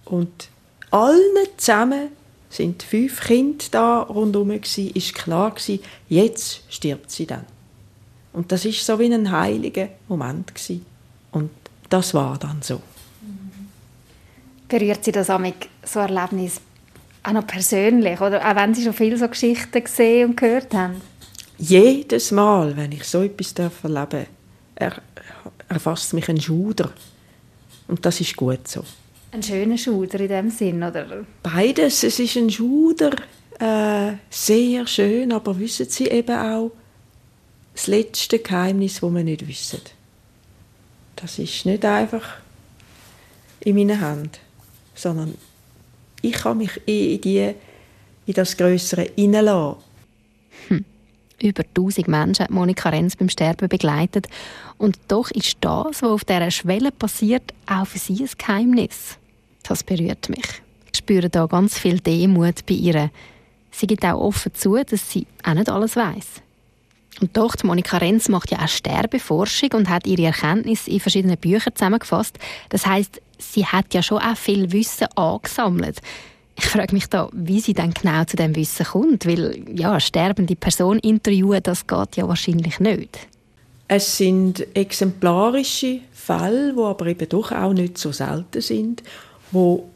Und 0.04 0.48
allen 0.90 1.48
zusammen 1.56 2.08
sind 2.50 2.82
fünf 2.82 3.20
Kinder 3.20 3.64
da 3.70 4.02
rundherum 4.02 4.50
ist 4.52 5.14
klar 5.14 5.54
jetzt 6.08 6.62
stirbt 6.68 7.10
sie 7.10 7.26
dann. 7.26 7.57
Und 8.32 8.52
das 8.52 8.64
ist 8.64 8.84
so 8.84 8.98
wie 8.98 9.12
ein 9.12 9.30
heiliger 9.30 9.88
Moment 10.08 10.54
gewesen. 10.54 10.84
Und 11.32 11.50
das 11.88 12.14
war 12.14 12.38
dann 12.38 12.60
so. 12.62 12.80
Berührt 14.68 15.04
Sie 15.04 15.12
das 15.12 15.30
amig 15.30 15.68
so 15.82 16.00
Erlebnis 16.00 16.60
auch 17.22 17.32
noch 17.32 17.46
persönlich 17.46 18.20
oder 18.20 18.46
auch 18.48 18.56
wenn 18.56 18.74
Sie 18.74 18.84
schon 18.84 18.92
viele 18.92 19.16
so 19.16 19.28
Geschichten 19.28 19.82
gesehen 19.82 20.30
und 20.30 20.36
gehört 20.36 20.74
haben? 20.74 21.00
Jedes 21.58 22.30
Mal, 22.30 22.76
wenn 22.76 22.92
ich 22.92 23.04
so 23.04 23.22
etwas 23.22 23.52
erleben 23.52 24.26
darf, 24.76 25.00
erfasst 25.68 26.14
mich 26.14 26.28
ein 26.28 26.40
Schuder. 26.40 26.90
Und 27.88 28.04
das 28.04 28.20
ist 28.20 28.36
gut 28.36 28.68
so. 28.68 28.84
Ein 29.32 29.42
schöner 29.42 29.76
Schuder 29.76 30.20
in 30.20 30.28
dem 30.28 30.50
Sinn, 30.50 30.82
oder? 30.82 31.24
Beides. 31.42 32.02
Es 32.02 32.18
ist 32.18 32.36
ein 32.36 32.50
Schuder, 32.50 33.12
äh, 33.58 34.12
sehr 34.30 34.86
schön, 34.86 35.32
aber 35.32 35.58
wissen 35.58 35.88
Sie 35.88 36.06
eben 36.06 36.36
auch, 36.36 36.70
das 37.78 37.86
letzte 37.86 38.40
Geheimnis, 38.40 38.94
das 39.00 39.14
wir 39.14 39.22
nicht 39.22 39.46
wissen. 39.46 39.80
Das 41.14 41.38
ist 41.38 41.64
nicht 41.64 41.84
einfach 41.84 42.24
in 43.60 43.76
meiner 43.76 44.00
Hand, 44.00 44.40
sondern 44.96 45.36
ich 46.20 46.32
kann 46.32 46.58
mich 46.58 46.72
in, 46.86 47.20
die, 47.20 47.54
in 48.26 48.34
das 48.34 48.56
Größere 48.56 49.10
hineinlassen. 49.14 49.76
Hm. 50.66 50.84
Über 51.40 51.62
1000 51.62 52.08
Menschen 52.08 52.44
hat 52.46 52.50
Monika 52.50 52.88
Renz 52.88 53.14
beim 53.14 53.28
Sterben 53.28 53.68
begleitet. 53.68 54.26
Und 54.76 54.98
doch 55.06 55.30
ist 55.30 55.58
das, 55.60 55.86
was 55.86 56.02
auf 56.02 56.24
dieser 56.24 56.50
Schwelle 56.50 56.90
passiert, 56.90 57.54
auch 57.66 57.86
für 57.86 57.98
sie 57.98 58.24
ein 58.24 58.30
Geheimnis. 58.36 59.18
Das 59.62 59.84
berührt 59.84 60.28
mich. 60.28 60.46
Ich 60.92 60.98
spüre 60.98 61.30
da 61.30 61.46
ganz 61.46 61.78
viel 61.78 62.00
Demut 62.00 62.66
bei 62.66 62.74
ihr. 62.74 63.10
Sie 63.70 63.86
gibt 63.86 64.04
auch 64.04 64.20
offen 64.20 64.52
zu, 64.52 64.74
dass 64.74 65.12
sie 65.12 65.28
auch 65.44 65.54
nicht 65.54 65.68
alles 65.68 65.94
weiß. 65.94 66.42
Und 67.20 67.36
doch, 67.36 67.54
Monika 67.64 67.98
Renz 67.98 68.28
macht 68.28 68.50
ja 68.50 68.58
auch 68.58 68.68
Sterbeforschung 68.68 69.70
und 69.72 69.88
hat 69.88 70.06
ihre 70.06 70.26
Erkenntnisse 70.26 70.90
in 70.90 71.00
verschiedenen 71.00 71.36
Büchern 71.36 71.74
zusammengefasst. 71.74 72.38
Das 72.68 72.86
heißt, 72.86 73.20
sie 73.38 73.66
hat 73.66 73.92
ja 73.94 74.02
schon 74.02 74.18
auch 74.18 74.36
viel 74.36 74.70
Wissen 74.72 75.08
angesammelt. 75.16 76.00
Ich 76.56 76.66
frage 76.66 76.92
mich 76.92 77.06
da, 77.06 77.28
wie 77.32 77.60
sie 77.60 77.72
dann 77.72 77.94
genau 77.94 78.24
zu 78.24 78.36
dem 78.36 78.56
Wissen 78.56 78.84
kommt, 78.84 79.26
weil 79.26 79.64
ja, 79.72 79.92
eine 79.92 80.00
sterbende 80.00 80.56
Person 80.56 80.98
interviewen, 80.98 81.62
das 81.62 81.86
geht 81.86 82.16
ja 82.16 82.26
wahrscheinlich 82.26 82.80
nicht. 82.80 83.18
Es 83.86 84.18
sind 84.18 84.66
exemplarische 84.76 86.00
Fälle, 86.12 86.74
die 86.74 86.80
aber 86.80 87.06
eben 87.06 87.28
doch 87.28 87.52
auch 87.52 87.72
nicht 87.72 87.96
so 87.96 88.12
selten 88.12 88.60
sind, 88.60 89.02
wo 89.50 89.88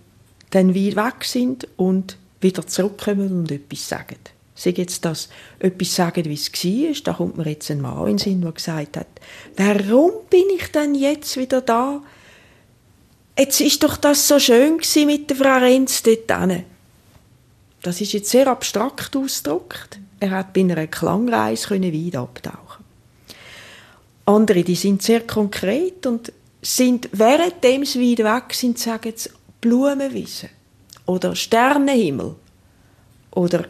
dann 0.50 0.74
weit 0.74 0.96
weg 0.96 1.24
sind 1.24 1.66
und 1.76 2.16
wieder 2.40 2.66
zurückkommen 2.66 3.40
und 3.40 3.50
etwas 3.50 3.88
sagen. 3.88 4.16
Sei 4.54 4.70
jetzt 4.70 5.04
das 5.04 5.28
etwas 5.58 5.94
sagen, 5.94 6.24
wie 6.26 6.34
es 6.34 6.52
war, 6.52 7.02
da 7.04 7.12
kommt 7.14 7.38
mir 7.38 7.48
jetzt 7.48 7.70
ein 7.70 7.80
Mann 7.80 8.06
in 8.06 8.16
den 8.16 8.18
Sinn, 8.18 8.40
der 8.42 8.52
gesagt 8.52 8.96
hat, 8.98 9.06
warum 9.56 10.12
bin 10.28 10.44
ich 10.54 10.70
denn 10.70 10.94
jetzt 10.94 11.36
wieder 11.36 11.62
da? 11.62 12.02
Jetzt 13.38 13.60
ist 13.60 13.82
doch 13.82 13.96
das 13.96 14.28
so 14.28 14.38
schön 14.38 14.78
mit 15.06 15.30
der 15.30 15.36
Frau 15.36 15.58
Renz 15.58 16.02
dort 16.02 16.50
hin. 16.50 16.64
Das 17.80 18.00
ist 18.00 18.12
jetzt 18.12 18.30
sehr 18.30 18.46
abstrakt 18.46 19.16
ausgedrückt. 19.16 19.98
Er 20.20 20.30
hat 20.30 20.52
bei 20.52 20.60
einer 20.60 20.86
Klangreise 20.86 21.70
weit 21.70 22.16
abtauchen. 22.16 22.84
Andere, 24.26 24.62
die 24.62 24.76
sind 24.76 25.02
sehr 25.02 25.22
konkret 25.22 26.06
und 26.06 26.32
sind, 26.60 27.08
währenddem 27.12 27.84
sie 27.84 28.18
weit 28.18 28.44
weg 28.44 28.54
sind, 28.54 28.78
sagen 28.78 29.12
sie 29.16 29.30
Blumenwiese 29.60 30.48
oder 31.06 31.34
Sternenhimmel 31.34 32.36
oder 33.32 33.64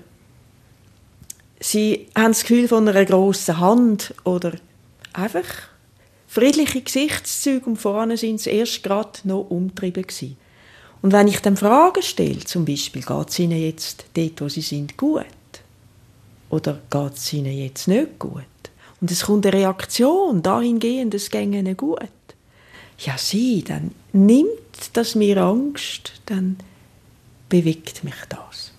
Sie 1.62 2.08
haben 2.16 2.32
das 2.32 2.42
Gefühl 2.42 2.66
von 2.66 2.88
einer 2.88 3.04
grossen 3.04 3.60
Hand 3.60 4.14
oder 4.24 4.52
einfach 5.12 5.44
friedliche 6.26 6.80
Gesichtszüge 6.80 7.66
und 7.66 7.76
vorne 7.76 8.16
sind 8.16 8.40
sie 8.40 8.50
erst 8.50 8.82
gerade 8.82 9.20
noch 9.22 9.46
umtrieben 9.48 10.02
gewesen. 10.02 10.36
Und 11.02 11.12
wenn 11.12 11.28
ich 11.28 11.38
dann 11.38 11.56
Fragen 11.56 12.02
stelle, 12.02 12.40
zum 12.40 12.64
Beispiel, 12.64 13.02
geht 13.02 13.28
es 13.28 13.38
ihnen 13.38 13.60
jetzt 13.60 14.06
dort, 14.14 14.40
wo 14.40 14.48
sie 14.48 14.60
sind, 14.60 14.96
gut? 14.96 15.24
Oder 16.50 16.80
geht 16.90 17.14
es 17.14 17.32
ihnen 17.32 17.56
jetzt 17.56 17.86
nicht 17.86 18.18
gut? 18.18 18.42
Und 19.00 19.10
es 19.12 19.22
kommt 19.22 19.46
eine 19.46 19.56
Reaktion 19.56 20.42
dahingehend, 20.42 21.14
es 21.14 21.30
ginge 21.30 21.60
ihnen 21.60 21.76
gut. 21.76 22.00
Ja, 22.98 23.16
sie, 23.16 23.62
dann 23.62 23.92
nimmt 24.12 24.48
das 24.94 25.14
mir 25.14 25.36
Angst, 25.36 26.12
dann 26.26 26.56
bewegt 27.48 28.02
mich 28.02 28.14
das. 28.28 28.71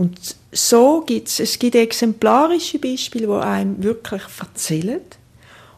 Und 0.00 0.34
so 0.50 1.02
gibt 1.06 1.28
es, 1.28 1.58
gibt 1.58 1.74
exemplarische 1.74 2.78
Beispiele, 2.78 3.26
die 3.26 3.32
einem 3.34 3.82
wirklich 3.82 4.22
erzählen. 4.40 5.02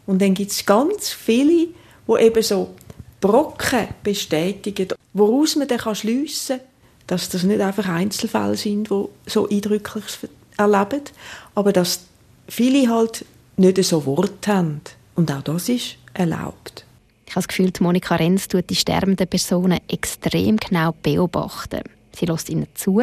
Und 0.06 0.22
dann 0.22 0.34
gibt 0.34 0.52
es 0.52 0.64
ganz 0.64 1.08
viele, 1.08 1.66
die 2.06 2.20
eben 2.20 2.42
so 2.44 2.72
Brocken 3.20 3.88
bestätigen, 4.04 4.90
woraus 5.12 5.56
man 5.56 5.66
dann 5.66 5.96
schliessen 5.96 6.58
kann, 6.58 6.66
dass 7.08 7.30
das 7.30 7.42
nicht 7.42 7.60
einfach 7.60 7.88
Einzelfälle 7.88 8.56
sind, 8.56 8.90
die 8.90 9.06
so 9.26 9.48
eindrücklich 9.48 10.04
erleben, 10.56 11.02
aber 11.56 11.72
dass 11.72 12.02
viele 12.46 12.88
halt 12.88 13.24
nicht 13.56 13.82
so 13.82 14.06
Wort 14.06 14.46
haben. 14.46 14.82
Und 15.16 15.32
auch 15.32 15.42
das 15.42 15.68
ist 15.68 15.96
erlaubt. 16.14 16.84
Ich 17.26 17.32
habe 17.32 17.44
das 17.44 17.48
Gefühl, 17.48 17.72
Monika 17.80 18.14
Renz 18.14 18.46
tut 18.46 18.70
die 18.70 18.76
sterbenden 18.76 19.26
Personen 19.26 19.80
extrem 19.88 20.58
genau 20.58 20.94
beobachten. 21.02 21.82
Sie 22.14 22.26
lässt 22.26 22.50
ihnen 22.50 22.68
zu, 22.74 23.00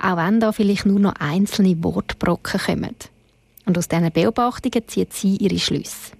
auch 0.00 0.16
wenn 0.16 0.40
da 0.40 0.52
vielleicht 0.52 0.86
nur 0.86 1.00
noch 1.00 1.14
einzelne 1.18 1.82
Wortbrocken 1.82 2.60
kommen. 2.60 2.96
Und 3.66 3.76
aus 3.76 3.88
diesen 3.88 4.12
Beobachtungen 4.12 4.86
zieht 4.86 5.12
sie 5.12 5.36
ihre 5.36 5.58
Schlüsse. 5.58 6.12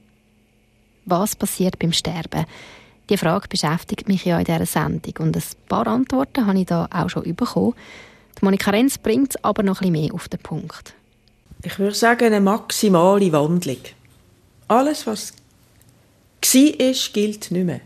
Was 1.07 1.35
passiert 1.35 1.79
beim 1.79 1.93
Sterben? 1.93 2.45
Die 3.09 3.17
Frage 3.17 3.49
beschäftigt 3.49 4.09
mich 4.09 4.27
ja 4.27 4.39
in 4.39 4.45
dieser 4.45 4.67
Sendung 4.67 5.15
und 5.21 5.37
ein 5.37 5.43
paar 5.67 5.87
Antworten 5.87 6.47
habe 6.47 6.59
ich 6.59 6.67
da 6.67 6.89
auch 6.93 7.09
schon 7.09 7.35
bekommen. 7.35 7.75
Die 8.39 8.45
Monika 8.45 8.71
Renz 8.71 8.99
bringt 8.99 9.35
es 9.35 9.45
aber 9.45 9.63
noch 9.63 9.81
bisschen 9.81 9.93
mehr 9.93 10.13
auf 10.13 10.29
den 10.29 10.41
Punkt. 10.41 10.95
Ich 11.63 11.79
würde 11.79 11.95
sagen, 11.95 12.27
eine 12.27 12.41
maximale 12.41 13.33
Wandlung. 13.33 13.79
Alles, 14.69 15.07
was 15.07 15.33
war, 16.41 17.13
gilt 17.15 17.51
nicht 17.51 17.65
mehr. 17.65 17.81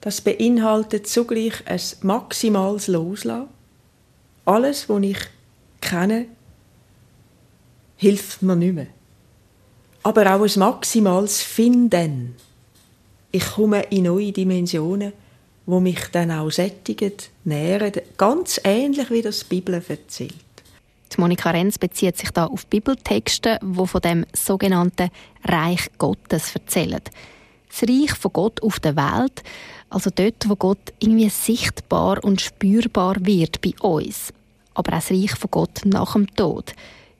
Das 0.00 0.20
beinhaltet 0.20 1.06
zugleich 1.06 1.66
ein 1.66 1.80
maximales 2.02 2.88
Loslassen. 2.88 3.48
Alles, 4.44 4.88
was 4.88 5.02
ich 5.02 5.18
kenne, 5.80 6.26
hilft 7.96 8.42
mir 8.42 8.56
nicht 8.56 8.74
mehr. 8.74 8.86
Aber 10.02 10.22
auch 10.34 10.42
ein 10.42 10.58
maximales 10.58 11.42
Finden. 11.42 12.36
Ich 13.30 13.46
komme 13.46 13.82
in 13.84 14.04
neue 14.04 14.32
Dimensionen, 14.32 15.12
wo 15.66 15.80
mich 15.80 16.00
dann 16.12 16.30
auch 16.30 16.50
sättigen, 16.50 17.12
nähren, 17.44 17.92
ganz 18.16 18.60
ähnlich 18.64 19.10
wie 19.10 19.22
das 19.22 19.40
die 19.40 19.46
Bibel 19.46 19.82
erzählt. 19.88 20.34
Die 21.12 21.20
Monika 21.20 21.50
Renz 21.50 21.78
bezieht 21.78 22.18
sich 22.18 22.30
da 22.30 22.46
auf 22.46 22.66
Bibeltexte, 22.66 23.58
wo 23.62 23.86
von 23.86 24.02
dem 24.02 24.26
sogenannten 24.34 25.10
Reich 25.44 25.88
Gottes 25.96 26.54
erzählen 26.54 27.00
das 27.80 27.88
Reich 27.88 28.14
von 28.14 28.32
Gott 28.32 28.62
auf 28.62 28.80
der 28.80 28.96
Welt, 28.96 29.42
also 29.90 30.10
dort, 30.14 30.48
wo 30.48 30.56
Gott 30.56 30.92
irgendwie 30.98 31.28
sichtbar 31.28 32.22
und 32.24 32.40
spürbar 32.40 33.16
wird 33.20 33.60
bei 33.60 33.72
uns. 33.80 34.32
Aber 34.74 34.92
auch 34.92 34.96
das 34.96 35.10
Reich 35.10 35.34
von 35.36 35.50
Gott 35.50 35.82
nach 35.84 36.14
dem 36.14 36.26
Tod. 36.34 36.72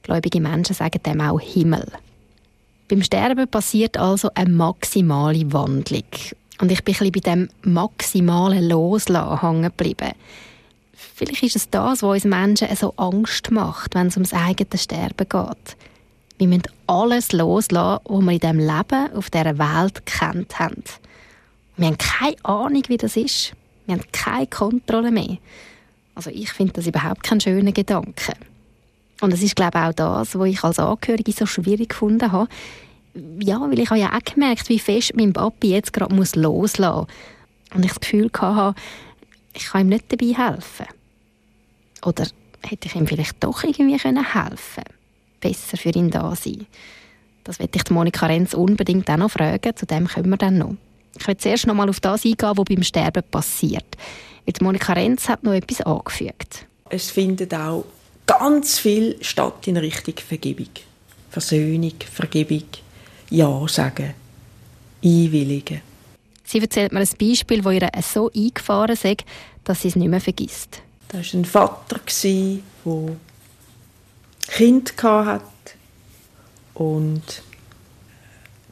Gläubige 0.03 0.41
Menschen 0.41 0.75
sagen 0.75 1.03
dem 1.03 1.21
auch 1.21 1.41
Himmel. 1.41 1.87
Beim 2.89 3.03
Sterben 3.03 3.49
passiert 3.49 3.97
also 3.97 4.29
eine 4.35 4.51
maximale 4.51 5.53
Wandlung. 5.53 6.05
Und 6.61 6.71
ich 6.71 6.85
bin 6.85 6.95
ein 6.95 7.11
bisschen 7.11 7.13
bei 7.13 7.21
dem 7.21 7.49
maximalen 7.63 8.69
Loslassen 8.69 9.41
hängen 9.41 9.63
geblieben. 9.63 10.13
Vielleicht 10.93 11.43
ist 11.43 11.57
es 11.57 11.71
das, 11.71 12.03
was 12.03 12.25
uns 12.25 12.25
Menschen 12.25 12.75
so 12.77 12.93
Angst 12.97 13.51
macht, 13.51 13.95
wenn 13.95 14.09
es 14.09 14.17
ums 14.17 14.35
eigene 14.35 14.79
Sterben 14.79 15.29
geht. 15.29 15.77
Wir 16.39 16.49
müssen 16.49 16.65
alles 16.87 17.33
loslassen, 17.33 18.01
was 18.05 18.23
wir 18.23 18.33
in 18.33 18.39
diesem 18.39 18.59
Leben 18.59 19.13
auf 19.15 19.31
dieser 19.31 19.59
Welt 19.59 20.05
kennt 20.07 20.59
haben. 20.59 20.83
Wir 21.77 21.87
haben 21.87 21.99
keine 21.99 22.37
Ahnung, 22.45 22.83
wie 22.89 22.97
das 22.97 23.17
ist. 23.17 23.53
Wir 23.87 23.97
haben 23.97 24.05
keine 24.13 24.47
Kontrolle 24.47 25.11
mehr. 25.11 25.39
Also 26.15 26.31
ich 26.31 26.53
finde 26.53 26.75
das 26.75 26.87
überhaupt 26.87 27.23
keinen 27.23 27.41
schönen 27.41 27.75
Gedanke. 27.75 28.35
Und 29.21 29.33
es 29.33 29.43
ist, 29.43 29.57
glaube 29.57 29.79
ich, 29.79 29.85
auch 29.85 29.93
das, 29.93 30.39
was 30.39 30.49
ich 30.49 30.63
als 30.63 30.79
Angehörige 30.79 31.33
so 31.33 31.47
schwierig 31.47 31.91
gefunden 31.91 32.31
habe. 32.31 32.49
Ja, 33.41 33.61
weil 33.61 33.79
ich 33.79 33.91
habe 33.91 34.01
ja 34.01 34.13
auch 34.13 34.25
gemerkt, 34.25 34.69
wie 34.69 34.79
fest 34.79 35.13
mein 35.15 35.33
Papi 35.33 35.71
jetzt 35.71 35.93
gerade 35.93 36.15
muss 36.15 36.35
loslassen 36.35 37.07
muss. 37.07 37.75
Und 37.75 37.85
ich 37.85 37.93
das 37.93 38.01
Gefühl 38.01 38.31
hatte, 38.37 38.81
ich 39.55 39.67
kann 39.67 39.83
ihm 39.83 39.89
nicht 39.89 40.13
dabei 40.13 40.35
helfen. 40.35 40.87
Oder 42.05 42.27
hätte 42.63 42.87
ich 42.87 42.95
ihm 42.95 43.07
vielleicht 43.07 43.43
doch 43.43 43.63
irgendwie 43.65 43.93
helfen 43.93 44.25
können? 44.25 44.59
besser 45.41 45.77
für 45.77 45.91
ihn 45.91 46.11
da 46.11 46.35
sein? 46.35 46.67
Das 47.45 47.59
werde 47.59 47.79
ich 47.79 47.91
Monika 47.91 48.27
Renz 48.27 48.55
unbedingt 48.55 49.11
auch 49.11 49.17
noch 49.19 49.31
fragen. 49.31 49.77
Zu 49.77 49.87
dem 49.87 50.09
kommen 50.09 50.31
wir 50.31 50.37
dann 50.39 50.59
noch. 50.59 50.77
Ich 51.19 51.27
will 51.27 51.37
zuerst 51.37 51.67
noch 51.67 51.75
mal 51.75 51.89
auf 51.89 52.01
das 52.01 52.25
eingehen, 52.25 52.53
was 52.55 52.65
beim 52.65 52.83
Sterben 52.83 53.23
passiert. 53.31 53.97
Weil 54.47 54.55
Monika 54.61 54.93
Renz 54.93 55.29
hat 55.29 55.43
noch 55.43 55.53
etwas 55.53 55.81
angefügt. 55.81 56.67
Es 56.91 57.11
findet 57.11 57.55
auch 57.55 57.85
ganz 58.27 58.79
viel 58.79 59.17
statt 59.21 59.67
in 59.67 59.77
Richtung 59.77 60.15
Vergebung. 60.17 60.69
Versöhnung, 61.31 61.95
Vergebung, 62.13 62.65
Ja 63.31 63.67
sagen, 63.67 64.15
einwilligen. 65.03 65.81
Sie 66.45 66.61
erzählt 66.61 66.93
mir 66.93 67.01
ein 67.01 67.09
Beispiel, 67.19 67.65
wo 67.65 67.71
ihr 67.71 67.91
so 68.03 68.31
eingefahren 68.31 68.93
ist, 68.93 69.25
dass 69.65 69.83
sie 69.83 69.89
es 69.89 69.97
nicht 69.97 70.09
mehr 70.09 70.21
vergisst. 70.21 70.83
Das 71.09 71.33
war 71.33 71.41
ein 71.41 71.45
Vater, 71.45 72.01
der 72.25 73.17
Kind 74.49 75.03
hat 75.03 75.43
und 76.75 77.43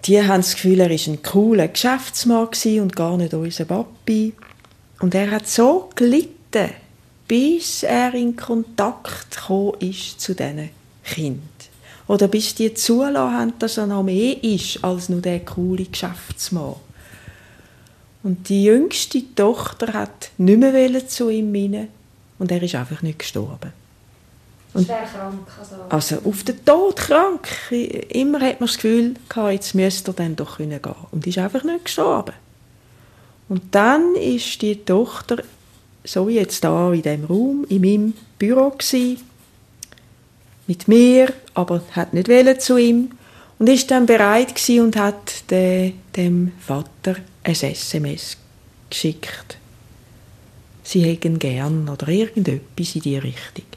die 0.04 0.22
haben 0.22 0.42
das 0.42 0.54
Gefühl, 0.54 0.80
er 0.80 0.90
war 0.90 1.12
ein 1.12 1.22
cooler 1.22 1.68
Geschäftsmann 1.68 2.48
und 2.80 2.96
gar 2.96 3.16
nicht 3.16 3.34
unser 3.34 3.64
Papi. 3.64 4.32
Und 5.00 5.14
er 5.14 5.30
hat 5.30 5.48
so 5.48 5.90
gelitten, 5.94 6.70
bis 7.28 7.82
er 7.82 8.14
in 8.14 8.36
Kontakt 8.36 9.36
gekommen 9.36 9.74
ist 9.80 10.20
zu 10.20 10.34
diesen 10.34 10.70
Kind 11.04 11.42
Oder 12.06 12.28
bis 12.28 12.54
die 12.54 12.74
zulassen 12.74 13.16
haben, 13.16 13.52
dass 13.58 13.76
er 13.76 13.86
noch 13.86 14.02
mehr 14.02 14.42
ist 14.42 14.82
als 14.82 15.08
nur 15.08 15.20
der 15.20 15.40
coole 15.40 15.84
Geschäftsmann. 15.84 16.76
Und 18.22 18.48
die 18.48 18.64
jüngste 18.64 19.22
Tochter 19.34 19.92
hat 19.92 20.30
nicht 20.38 20.58
mehr 20.58 21.08
zu 21.08 21.28
ihm 21.28 21.52
hinein 21.54 21.88
und 22.38 22.52
er 22.52 22.62
ist 22.62 22.74
einfach 22.74 23.02
nicht 23.02 23.18
gestorben. 23.18 23.72
Und 24.74 24.86
Schwer 24.86 25.02
krank. 25.02 25.46
Also. 25.58 26.16
also 26.16 26.30
auf 26.30 26.44
den 26.44 26.64
Tod 26.64 26.96
krank. 26.96 27.48
Immer 27.70 28.40
hat 28.40 28.60
man 28.60 28.68
das 28.68 28.76
Gefühl, 28.76 29.14
jetzt 29.50 29.74
müsste 29.74 30.12
er 30.12 30.14
dann 30.14 30.36
doch 30.36 30.58
gehen 30.58 30.80
können. 30.80 30.96
Und 31.10 31.26
ist 31.26 31.38
einfach 31.38 31.62
nicht 31.62 31.84
gestorben. 31.84 32.34
Und 33.48 33.62
dann 33.74 34.14
ist 34.14 34.62
die 34.62 34.82
Tochter, 34.82 35.42
so 36.04 36.28
wie 36.28 36.36
jetzt 36.36 36.64
da 36.64 36.92
in 36.92 37.02
dem 37.02 37.24
Raum, 37.24 37.66
in 37.68 37.82
meinem 37.82 38.14
Büro 38.38 38.70
gewesen, 38.70 39.18
mit 40.66 40.88
mir, 40.88 41.32
aber 41.54 41.82
hat 41.92 42.14
nicht 42.14 42.28
wollen 42.28 42.58
zu 42.58 42.78
ihm 42.78 43.10
und 43.58 43.68
ist 43.68 43.90
dann 43.90 44.06
bereit 44.06 44.54
gewesen 44.54 44.84
und 44.84 44.96
hat 44.96 45.50
de, 45.50 45.92
dem 46.16 46.52
Vater 46.60 47.16
ein 47.42 47.54
SMS 47.54 48.36
geschickt. 48.88 49.58
Sie 50.82 51.02
hätten 51.02 51.38
gern 51.38 51.88
oder 51.88 52.08
irgendetwas 52.08 52.94
in 52.94 53.02
die 53.02 53.18
Richtung. 53.18 53.71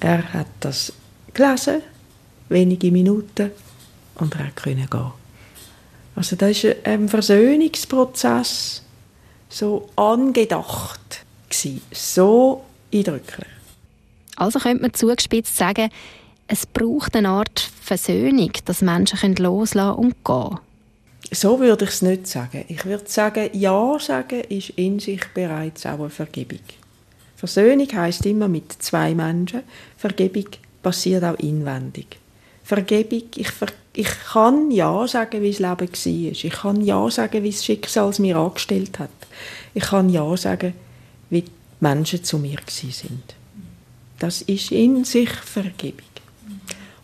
Er 0.00 0.32
hat 0.32 0.46
das 0.60 0.92
gelesen, 1.34 1.82
wenige 2.48 2.90
Minuten, 2.90 3.50
und 4.16 4.34
er 4.34 4.50
konnte 4.50 4.86
gehen. 4.86 5.12
Also 6.16 6.36
das 6.36 6.64
war 6.64 6.74
ein 6.84 7.08
Versöhnungsprozess, 7.08 8.82
so 9.48 9.88
angedacht, 9.96 11.24
gewesen, 11.48 11.80
so 11.92 12.64
eindrücklich. 12.92 13.46
Also 14.36 14.58
könnte 14.58 14.82
man 14.82 14.94
zugespitzt 14.94 15.56
sagen, 15.56 15.90
es 16.46 16.66
braucht 16.66 17.14
eine 17.14 17.28
Art 17.28 17.70
Versöhnung, 17.82 18.52
dass 18.64 18.82
Menschen 18.82 19.36
loslassen 19.36 19.98
und 19.98 20.24
gehen 20.24 20.58
So 21.30 21.60
würde 21.60 21.84
ich 21.84 21.90
es 21.90 22.02
nicht 22.02 22.26
sagen. 22.26 22.64
Ich 22.68 22.84
würde 22.84 23.08
sagen, 23.08 23.50
Ja 23.52 23.98
sagen 24.00 24.40
ist 24.40 24.70
in 24.70 24.98
sich 24.98 25.22
bereits 25.32 25.86
auch 25.86 26.00
eine 26.00 26.10
Vergebung. 26.10 26.60
Versöhnung 27.40 27.88
heißt 27.90 28.26
immer 28.26 28.48
mit 28.48 28.70
zwei 28.82 29.14
Menschen. 29.14 29.62
Vergebung 29.96 30.44
passiert 30.82 31.24
auch 31.24 31.38
inwendig. 31.38 32.18
Vergebung, 32.62 33.22
ich, 33.34 33.50
ver 33.50 33.68
ich 33.94 34.10
kann 34.30 34.70
Ja 34.70 35.08
sagen, 35.08 35.40
wie 35.40 35.50
das 35.50 35.58
Leben 35.58 35.88
war. 35.88 36.32
Ich 36.32 36.50
kann 36.50 36.82
Ja 36.82 37.10
sagen, 37.10 37.42
wie 37.42 37.50
das 37.50 37.64
Schicksal 37.64 38.10
es 38.10 38.18
mir 38.18 38.36
angestellt 38.36 38.98
hat. 38.98 39.08
Ich 39.72 39.84
kann 39.84 40.10
Ja 40.10 40.36
sagen, 40.36 40.74
wie 41.30 41.40
die 41.40 41.50
Menschen 41.80 42.22
zu 42.22 42.36
mir 42.38 42.58
sind. 42.68 43.34
Das 44.18 44.42
ist 44.42 44.70
in 44.70 45.04
sich 45.04 45.30
Vergebung. 45.30 46.10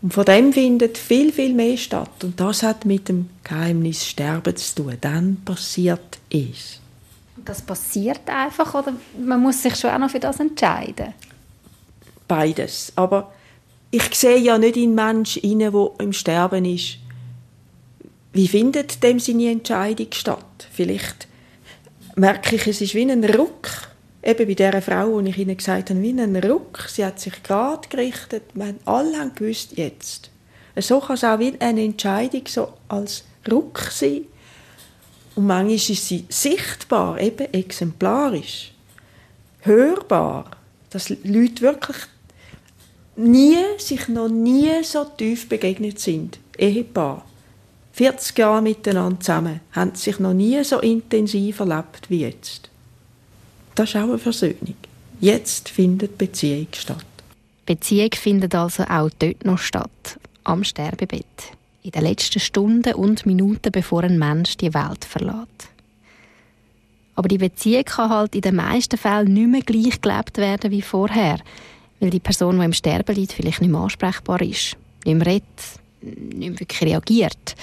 Und 0.02 0.12
von 0.12 0.26
dem 0.26 0.52
findet 0.52 0.98
viel, 0.98 1.32
viel 1.32 1.54
mehr 1.54 1.78
statt. 1.78 2.22
Und 2.24 2.38
das 2.38 2.62
hat 2.62 2.84
mit 2.84 3.08
dem 3.08 3.30
Geheimnis 3.42 4.04
Sterben 4.04 4.54
zu 4.54 4.82
tun. 4.82 4.98
Dann 5.00 5.38
passiert 5.46 6.18
es 6.28 6.78
das 7.46 7.62
passiert 7.62 8.28
einfach 8.28 8.74
oder 8.74 8.92
man 9.18 9.40
muss 9.40 9.62
sich 9.62 9.76
schon 9.76 9.90
auch 9.90 9.98
noch 9.98 10.10
für 10.10 10.20
das 10.20 10.40
entscheiden? 10.40 11.14
Beides. 12.28 12.92
Aber 12.96 13.32
ich 13.90 14.14
sehe 14.14 14.38
ja 14.38 14.58
nicht 14.58 14.76
in 14.76 14.98
einen 14.98 15.16
Menschen 15.16 15.58
der 15.58 15.90
im 15.98 16.12
Sterben 16.12 16.64
ist. 16.64 16.98
Wie 18.32 18.48
findet 18.48 19.02
dem 19.02 19.18
seine 19.18 19.50
Entscheidung 19.50 20.08
statt? 20.12 20.68
Vielleicht 20.72 21.28
merke 22.16 22.56
ich, 22.56 22.66
es 22.66 22.80
ist 22.80 22.94
wie 22.94 23.10
ein 23.10 23.24
Ruck. 23.24 23.86
eben 24.26 24.46
bei 24.46 24.54
dieser 24.54 24.82
Frau, 24.82 25.20
die 25.20 25.30
ich 25.30 25.38
Ihnen 25.38 25.56
gesagt 25.56 25.90
habe, 25.90 26.02
wie 26.02 26.10
ein 26.10 26.36
Ruck. 26.36 26.86
Sie 26.88 27.04
hat 27.04 27.20
sich 27.20 27.42
gerade 27.42 27.88
gerichtet. 27.88 28.42
Wir 28.54 28.74
alle 28.84 29.18
haben 29.18 29.34
gewusst, 29.34 29.76
jetzt. 29.76 30.30
So 30.76 31.00
kann 31.00 31.14
es 31.14 31.24
auch 31.24 31.38
wie 31.38 31.54
eine 31.60 31.82
Entscheidung 31.82 32.42
so 32.46 32.72
als 32.88 33.24
Ruck 33.50 33.78
sein. 33.90 34.22
Und 35.36 35.46
manchmal 35.46 35.74
ist 35.74 36.08
sie 36.08 36.24
sichtbar, 36.28 37.20
eben 37.20 37.52
exemplarisch, 37.52 38.72
hörbar, 39.60 40.50
dass 40.90 41.10
Leute 41.10 41.60
wirklich 41.60 41.96
nie, 43.16 43.58
sich 43.78 44.08
noch 44.08 44.28
nie 44.28 44.82
so 44.82 45.04
tief 45.04 45.48
begegnet 45.48 46.00
sind. 46.00 46.38
Ehepaar. 46.58 47.24
40 47.92 48.38
Jahre 48.38 48.62
miteinander 48.62 49.20
zusammen, 49.20 49.60
haben 49.72 49.94
sich 49.94 50.18
noch 50.18 50.34
nie 50.34 50.62
so 50.64 50.80
intensiv 50.80 51.60
erlebt 51.60 52.08
wie 52.10 52.20
jetzt. 52.20 52.68
Das 53.74 53.90
ist 53.90 53.96
auch 53.96 54.04
eine 54.04 54.18
Versöhnung. 54.18 54.74
Jetzt 55.20 55.68
findet 55.68 56.18
Beziehung 56.18 56.68
statt. 56.72 57.04
Beziehung 57.64 58.10
findet 58.12 58.54
also 58.54 58.84
auch 58.84 59.10
dort 59.18 59.44
noch 59.44 59.58
statt, 59.58 60.18
am 60.44 60.62
Sterbebett. 60.62 61.24
In 61.86 61.92
den 61.92 62.02
letzten 62.02 62.40
Stunden 62.40 62.94
und 62.94 63.26
Minuten, 63.26 63.70
bevor 63.70 64.02
ein 64.02 64.18
Mensch 64.18 64.56
die 64.56 64.74
Welt 64.74 65.04
verlässt. 65.04 65.68
Aber 67.14 67.28
die 67.28 67.38
Beziehung 67.38 67.84
kann 67.84 68.10
halt 68.10 68.34
in 68.34 68.40
den 68.40 68.56
meisten 68.56 68.98
Fällen 68.98 69.32
nicht 69.32 69.48
mehr 69.48 69.60
gleich 69.60 70.00
gelebt 70.00 70.38
werden 70.38 70.72
wie 70.72 70.82
vorher, 70.82 71.38
weil 72.00 72.10
die 72.10 72.18
Person, 72.18 72.58
die 72.58 72.64
im 72.64 72.72
Sterben 72.72 73.14
liegt, 73.14 73.34
vielleicht 73.34 73.60
nicht 73.60 73.70
mehr 73.70 73.82
ansprechbar 73.82 74.42
ist, 74.42 74.76
nicht 75.04 75.16
mehr 75.16 75.26
redet, 75.26 75.44
nicht 76.00 76.50
mehr 76.50 76.58
wirklich 76.58 76.82
reagiert. 76.82 77.54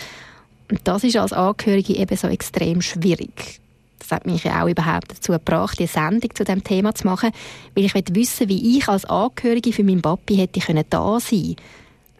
Und 0.71 0.79
das 0.85 1.03
ist 1.03 1.17
als 1.17 1.33
Angehörige 1.33 1.97
eben 1.97 2.15
so 2.15 2.29
extrem 2.29 2.81
schwierig. 2.81 3.59
Das 3.99 4.11
hat 4.11 4.25
mich 4.25 4.45
ja 4.45 4.63
auch 4.63 4.69
überhaupt 4.69 5.11
dazu 5.11 5.33
gebracht, 5.33 5.79
die 5.79 5.87
Sendung 5.87 6.33
zu 6.33 6.45
dem 6.45 6.63
Thema 6.63 6.95
zu 6.95 7.07
machen, 7.07 7.31
weil 7.75 7.83
ich 7.83 7.93
wissen 7.93 8.47
wie 8.47 8.77
ich 8.77 8.87
als 8.87 9.03
Angehörige 9.03 9.73
für 9.73 9.83
meinen 9.83 10.01
Papi 10.01 10.37
hätte 10.37 10.61
können 10.61 10.85
da 10.89 11.19
sein 11.19 11.57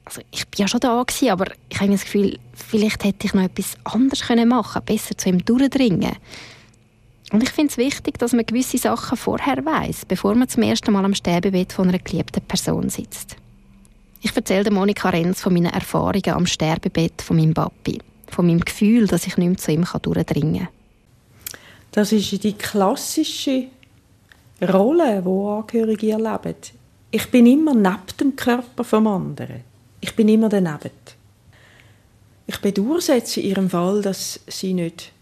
also 0.06 0.22
ich 0.32 0.48
bin 0.48 0.62
ja 0.62 0.68
schon 0.68 0.80
da 0.80 1.02
gewesen, 1.02 1.30
aber 1.30 1.46
ich 1.70 1.80
habe 1.80 1.92
das 1.92 2.04
Gefühl, 2.04 2.38
vielleicht 2.54 3.04
hätte 3.04 3.26
ich 3.26 3.34
noch 3.34 3.44
etwas 3.44 3.78
anderes 3.84 4.22
können 4.22 4.50
machen 4.50 4.82
besser 4.86 5.18
zu 5.18 5.30
ihm 5.30 5.44
durchdringen. 5.44 6.16
Und 7.32 7.42
ich 7.42 7.50
finde 7.50 7.72
es 7.72 7.78
wichtig, 7.78 8.20
dass 8.20 8.34
man 8.34 8.46
gewisse 8.46 8.78
Sachen 8.78 9.18
vorher 9.18 9.66
weiß, 9.66 10.06
bevor 10.06 10.36
man 10.36 10.50
zum 10.50 10.64
ersten 10.64 10.92
Mal 10.92 11.06
am 11.06 11.16
Sterbebett 11.16 11.74
von 11.74 11.90
einer 11.90 12.00
geliebten 12.00 12.42
Person 12.42 12.90
sitzt. 12.90 13.38
Ich 14.22 14.36
erzähle 14.36 14.72
Monika 14.72 15.10
Renz 15.10 15.42
von 15.42 15.54
meinen 15.54 15.74
Erfahrungen 15.74 16.30
am 16.30 16.46
Sterbebett 16.46 17.22
von 17.22 17.38
meinem 17.38 17.54
Papi, 17.54 18.00
von 18.28 18.46
meinem 18.46 18.60
Gefühl, 18.60 19.08
dass 19.08 19.26
ich 19.26 19.38
nicht 19.38 19.48
mehr 19.48 19.58
zu 19.58 19.72
ihm 19.72 19.86
durchdringen 20.02 20.66
kann. 20.66 20.68
Das 21.92 22.12
ist 22.12 22.44
die 22.44 22.54
klassische 22.54 23.66
Rolle, 24.62 25.22
die 25.22 25.30
Angehörige 25.30 26.12
erleben. 26.12 26.56
Ich 27.12 27.30
bin 27.30 27.46
immer 27.46 27.74
neben 27.74 28.18
dem 28.20 28.36
Körper 28.36 28.84
vom 28.84 29.08
anderen. 29.08 29.73
Ich 30.04 30.18
bin 30.18 30.28
immer 30.28 30.50
daneben. 30.50 30.92
Ich 32.46 32.58
bedauere 32.60 33.22
in 33.36 33.44
ihrem 33.44 33.70
Fall, 33.70 34.02
dass 34.02 34.42
sie 34.48 34.74
nicht 34.74 35.14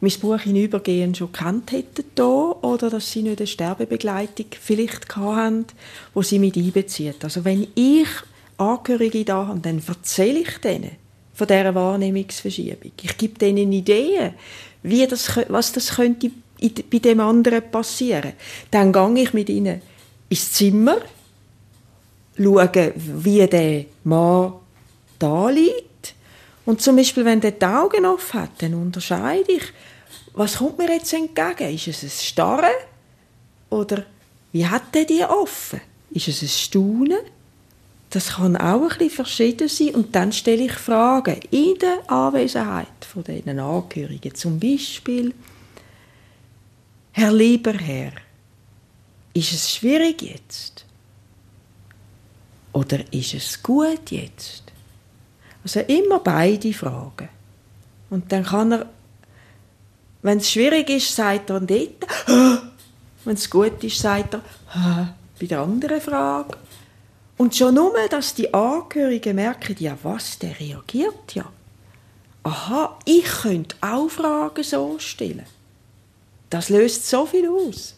mein 0.00 0.18
Buch 0.18 0.40
hinübergehend 0.40 1.18
schon 1.18 1.30
kennt 1.30 1.72
hätten 1.72 2.22
oder 2.22 2.88
dass 2.88 3.12
sie 3.12 3.20
nicht 3.20 3.38
eine 3.38 3.46
Sterbebegleitung 3.46 4.46
vielleicht 4.58 5.14
hatten, 5.14 5.66
wo 6.14 6.22
sie 6.22 6.38
mit 6.38 6.56
einbezieht. 6.56 7.22
Also 7.22 7.44
wenn 7.44 7.66
ich 7.74 8.08
Angehörige 8.56 9.26
da 9.26 9.46
habe, 9.48 9.60
dann 9.60 9.82
erzähle 9.86 10.40
ich 10.40 10.56
denen 10.56 10.92
von 11.34 11.46
dieser 11.46 11.74
Wahrnehmungsverschiebung. 11.74 12.92
Ich 13.02 13.18
gebe 13.18 13.38
denen 13.38 13.70
Ideen, 13.72 14.32
wie 14.82 15.06
das, 15.06 15.38
was 15.48 15.72
das 15.72 15.96
könnte 15.96 16.30
bei 16.90 16.98
dem 16.98 17.20
anderen 17.20 17.70
passieren. 17.70 18.32
Dann 18.70 18.90
gehe 18.90 19.24
ich 19.24 19.34
mit 19.34 19.50
ihnen 19.50 19.82
ins 20.30 20.52
Zimmer, 20.52 20.96
schaue, 22.40 22.92
wie 22.96 23.46
der 23.46 23.84
Mann 24.04 24.54
da 25.18 25.48
liegt. 25.50 26.14
Und 26.64 26.80
zum 26.80 26.96
Beispiel, 26.96 27.24
wenn 27.24 27.40
der 27.40 27.52
die 27.52 27.64
Augen 27.64 28.06
offen 28.06 28.40
hat, 28.40 28.50
dann 28.58 28.74
unterscheide 28.74 29.52
ich, 29.52 29.64
was 30.32 30.58
kommt 30.58 30.78
mir 30.78 30.92
jetzt 30.92 31.12
entgegen? 31.12 31.74
Ist 31.74 31.88
es 31.88 32.02
ein 32.02 32.10
Starren? 32.10 32.70
Oder 33.70 34.04
wie 34.52 34.66
hat 34.66 34.94
der 34.94 35.04
die 35.04 35.24
offen? 35.24 35.80
Ist 36.10 36.28
es 36.28 36.42
ein 36.42 36.48
Staunen? 36.48 37.18
Das 38.10 38.34
kann 38.34 38.56
auch 38.56 38.82
ein 38.82 38.88
bisschen 38.88 39.10
verschieden 39.10 39.68
sein. 39.68 39.94
Und 39.94 40.14
dann 40.14 40.32
stelle 40.32 40.64
ich 40.64 40.72
Fragen 40.72 41.40
in 41.50 41.78
der 41.78 42.10
Anwesenheit 42.10 43.04
von 43.12 43.22
diesen 43.22 43.58
Angehörigen. 43.58 44.34
Zum 44.34 44.58
Beispiel, 44.58 45.32
Herr 47.12 47.32
lieber 47.32 47.72
Herr, 47.72 48.12
ist 49.32 49.52
es 49.52 49.70
schwierig 49.72 50.22
jetzt? 50.22 50.84
Oder 52.72 53.12
ist 53.12 53.34
es 53.34 53.62
gut 53.62 54.10
jetzt? 54.10 54.64
Also 55.62 55.80
immer 55.80 56.20
beide 56.20 56.72
Fragen. 56.72 57.28
Und 58.10 58.30
dann 58.32 58.44
kann 58.44 58.72
er, 58.72 58.86
wenn 60.22 60.38
es 60.38 60.50
schwierig 60.50 60.90
ist, 60.90 61.14
sagt 61.14 61.50
er 61.50 61.60
dort, 61.60 62.06
wenn 63.24 63.34
es 63.34 63.48
gut 63.48 63.82
ist, 63.84 63.98
sagt 63.98 64.34
er, 64.34 64.42
bei 65.40 65.46
der 65.46 65.60
anderen 65.60 66.00
Frage. 66.00 66.56
Und 67.36 67.56
schon 67.56 67.74
nur, 67.74 67.94
dass 68.10 68.34
die 68.34 68.52
Angehörigen 68.52 69.36
merken, 69.36 69.76
ja 69.78 69.96
was, 70.02 70.38
der 70.38 70.58
reagiert 70.60 71.34
ja. 71.34 71.50
Aha, 72.42 72.98
ich 73.04 73.24
könnte 73.24 73.76
auch 73.80 74.08
Fragen 74.08 74.62
so 74.62 74.98
stellen. 74.98 75.46
Das 76.48 76.68
löst 76.68 77.08
so 77.08 77.26
viel 77.26 77.48
aus. 77.48 77.94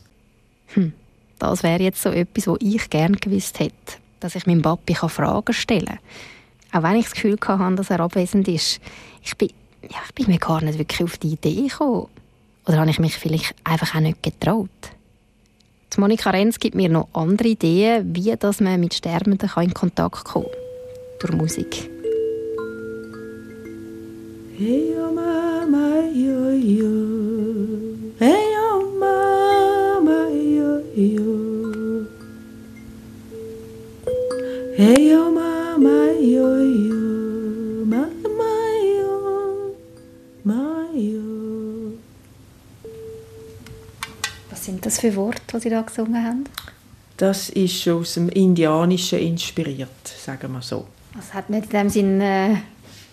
Hm, 0.74 0.92
das 1.38 1.62
wäre 1.62 1.82
jetzt 1.82 2.02
so 2.02 2.10
etwas, 2.10 2.46
wo 2.46 2.56
ich 2.60 2.88
gern 2.90 3.16
gewusst 3.16 3.58
hätte, 3.60 3.98
dass 4.22 4.34
ich 4.34 4.46
meinem 4.46 4.62
Papi 4.62 4.94
Fragen 4.94 5.52
stellen 5.52 5.86
kann. 5.86 5.98
Auch 6.72 6.82
wenn 6.82 6.96
ich 6.96 7.04
das 7.04 7.14
Gefühl 7.14 7.36
hatte, 7.40 7.74
dass 7.74 7.90
er 7.90 8.00
abwesend 8.00 8.48
ist. 8.48 8.80
Ich 9.22 9.36
bin, 9.36 9.50
ja, 9.82 9.98
ich 10.06 10.14
bin 10.14 10.26
mir 10.26 10.38
gar 10.38 10.62
nicht 10.62 10.78
wirklich 10.78 11.02
auf 11.02 11.18
die 11.18 11.32
Idee 11.32 11.68
gekommen. 11.68 12.08
Oder 12.66 12.78
habe 12.78 12.90
ich 12.90 12.98
mich 12.98 13.16
vielleicht 13.16 13.54
einfach 13.64 13.94
auch 13.94 14.00
nicht 14.00 14.22
getraut? 14.22 14.70
Die 15.94 16.00
Monika 16.00 16.30
Renz 16.30 16.58
gibt 16.58 16.74
mir 16.74 16.88
noch 16.88 17.08
andere 17.12 17.48
Ideen, 17.48 18.14
wie 18.16 18.34
dass 18.36 18.60
man 18.60 18.80
mit 18.80 18.94
Sterbenden 18.94 19.50
in 19.56 19.74
Kontakt 19.74 20.24
kommen 20.24 20.46
kann. 20.46 20.54
Durch 21.20 21.32
Musik. 21.34 21.90
Hey, 24.56 24.94
oh 24.96 25.31
für 45.02 45.16
Worte, 45.16 45.40
die 45.54 45.60
Sie 45.60 45.70
da 45.70 45.82
gesungen 45.82 46.24
haben? 46.24 46.44
Das 47.16 47.48
ist 47.50 47.82
schon 47.82 48.00
aus 48.00 48.14
dem 48.14 48.28
Indianischen 48.28 49.18
inspiriert, 49.18 50.06
sagen 50.06 50.52
wir 50.52 50.62
so. 50.62 50.86
Was 51.14 51.34
hat 51.34 51.50
man 51.50 51.60
in 51.60 51.68
dem 51.68 51.88
Sinn? 51.90 52.20
Äh, 52.20 52.56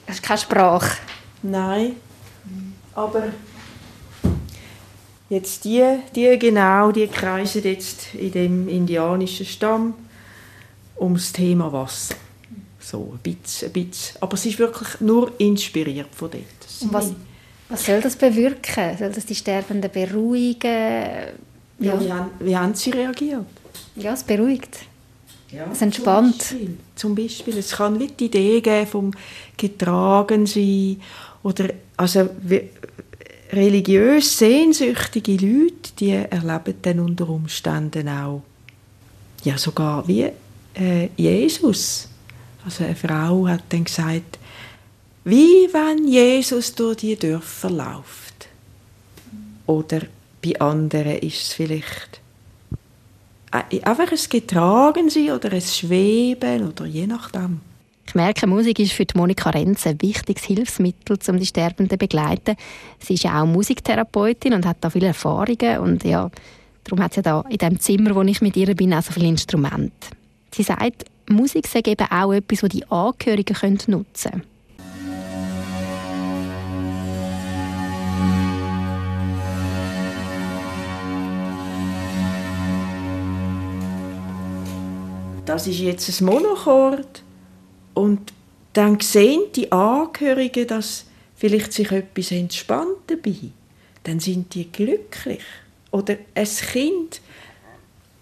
das 0.06 0.18
ist 0.18 0.24
keine 0.24 0.38
Sprache. 0.38 0.98
Nein, 1.42 1.94
aber 2.94 3.30
jetzt 5.30 5.66
die, 5.66 5.84
die 6.16 6.38
genau, 6.38 6.92
die 6.92 7.08
kreisen 7.08 7.64
jetzt 7.64 8.14
in 8.14 8.32
dem 8.34 8.70
indianischen 8.70 9.48
Stamm 9.48 9.96
ums 11.00 11.32
Thema 11.34 11.74
Wasser. 11.74 12.16
So 12.80 13.14
ein 13.14 13.20
bisschen, 13.20 13.70
ein 13.70 13.74
bisschen. 13.74 14.22
Aber 14.22 14.36
es 14.36 14.46
ist 14.46 14.60
wirklich 14.60 15.02
nur 15.02 15.32
inspiriert 15.40 16.14
von 16.14 16.30
dort. 16.30 16.44
Was, 16.92 17.14
was 17.68 17.86
soll 17.86 18.02
das 18.02 18.16
bewirken? 18.16 18.98
Soll 18.98 19.12
das 19.12 19.26
die 19.26 19.36
Sterbenden 19.36 19.92
beruhigen? 19.92 21.49
Ja. 21.80 22.00
wie, 22.00 22.12
haben, 22.12 22.30
wie 22.40 22.58
haben 22.58 22.76
sie 22.76 22.92
reagiert? 22.92 23.46
Ja, 23.96 24.14
es 24.14 24.24
beruhigt. 24.24 24.80
Ja, 25.52 25.66
es 25.72 25.82
entspannt. 25.82 26.42
Zum 26.42 26.58
Beispiel, 26.58 26.78
zum 26.96 27.16
Beispiel. 27.16 27.58
Es 27.58 27.72
kann 27.72 28.00
wie 28.00 28.08
die 28.08 28.26
Idee 28.26 28.62
geben 28.62 28.88
vom 28.88 29.12
getragen 29.58 30.46
sein 30.46 31.02
oder 31.42 31.70
also 31.98 32.30
religiös 33.52 34.38
sehnsüchtige 34.38 35.32
Leute, 35.34 35.92
die 36.00 36.12
erleben 36.12 36.76
dann 36.82 37.00
unter 37.00 37.30
Umständen 37.30 38.08
auch 38.10 38.44
ja 39.44 39.58
sogar 39.58 40.08
wie 40.08 40.30
äh, 40.76 41.10
Jesus. 41.16 42.08
Also 42.64 42.84
eine 42.84 42.96
Frau 42.96 43.48
hat 43.48 43.64
dann 43.70 43.86
gesagt, 43.86 44.38
wie 45.24 45.68
wenn 45.72 46.08
Jesus 46.08 46.76
durch 46.76 46.98
die 46.98 47.16
Dörfer 47.16 47.70
läuft. 47.70 48.48
Oder 49.66 50.02
bei 50.42 50.60
anderen 50.60 51.18
ist 51.20 51.42
es 51.42 51.54
vielleicht 51.54 52.22
einfach 53.84 54.12
ein 54.12 54.30
Getragensein 54.30 55.32
oder 55.32 55.52
ein 55.52 55.62
Schweben 55.62 56.68
oder 56.68 56.86
je 56.86 57.08
nachdem. 57.08 57.62
Ich 58.06 58.16
merke, 58.16 58.48
Musik 58.48 58.80
ist 58.80 58.94
für 58.94 59.06
Monika 59.16 59.52
Renz 59.52 59.86
ein 59.86 60.02
wichtiges 60.02 60.44
Hilfsmittel, 60.44 61.18
um 61.28 61.38
die 61.38 61.46
Sterbenden 61.46 61.90
zu 61.90 61.98
begleiten. 61.98 62.56
Sie 63.00 63.16
ist 63.16 63.24
ja 63.24 63.42
auch 63.42 63.46
Musiktherapeutin 63.46 64.54
und 64.54 64.66
hat 64.66 64.78
da 64.82 64.90
viele 64.90 65.08
Erfahrungen 65.08 65.80
und 65.80 66.04
ja, 66.04 66.30
Darum 66.90 67.04
hat 67.04 67.14
sie 67.14 67.22
da 67.22 67.44
in 67.50 67.58
dem 67.58 67.80
Zimmer, 67.80 68.16
wo 68.16 68.22
ich 68.24 68.42
mit 68.42 68.58
ihr 68.58 68.74
bin, 68.76 68.94
auch 68.94 69.04
so 69.04 69.12
viele 69.12 69.28
Instrumente. 69.28 70.08
Sie 70.52 70.64
sagt, 70.64 71.06
Musik 71.30 71.68
sei 71.68 71.82
eben 71.86 72.08
auch 72.10 72.34
etwas, 72.34 72.62
das 72.62 72.70
die 72.70 72.90
Angehörigen 72.90 73.78
nutzen 73.88 74.32
können. 74.32 74.44
Das 85.50 85.66
ist 85.66 85.80
jetzt 85.80 86.22
ein 86.22 86.26
Monochord 86.26 87.24
und 87.96 88.34
dann 88.74 89.00
sehen 89.00 89.52
die 89.56 89.72
Angehörigen, 89.72 90.68
dass 90.68 91.06
vielleicht 91.36 91.74
sich 91.74 91.92
etwas 91.92 92.32
entspannt 92.32 93.00
dabei. 93.08 93.50
Dann 94.04 94.20
sind 94.20 94.54
die 94.54 94.72
glücklich. 94.72 95.42
Oder 95.90 96.18
ein 96.36 96.46
Kind, 96.46 97.22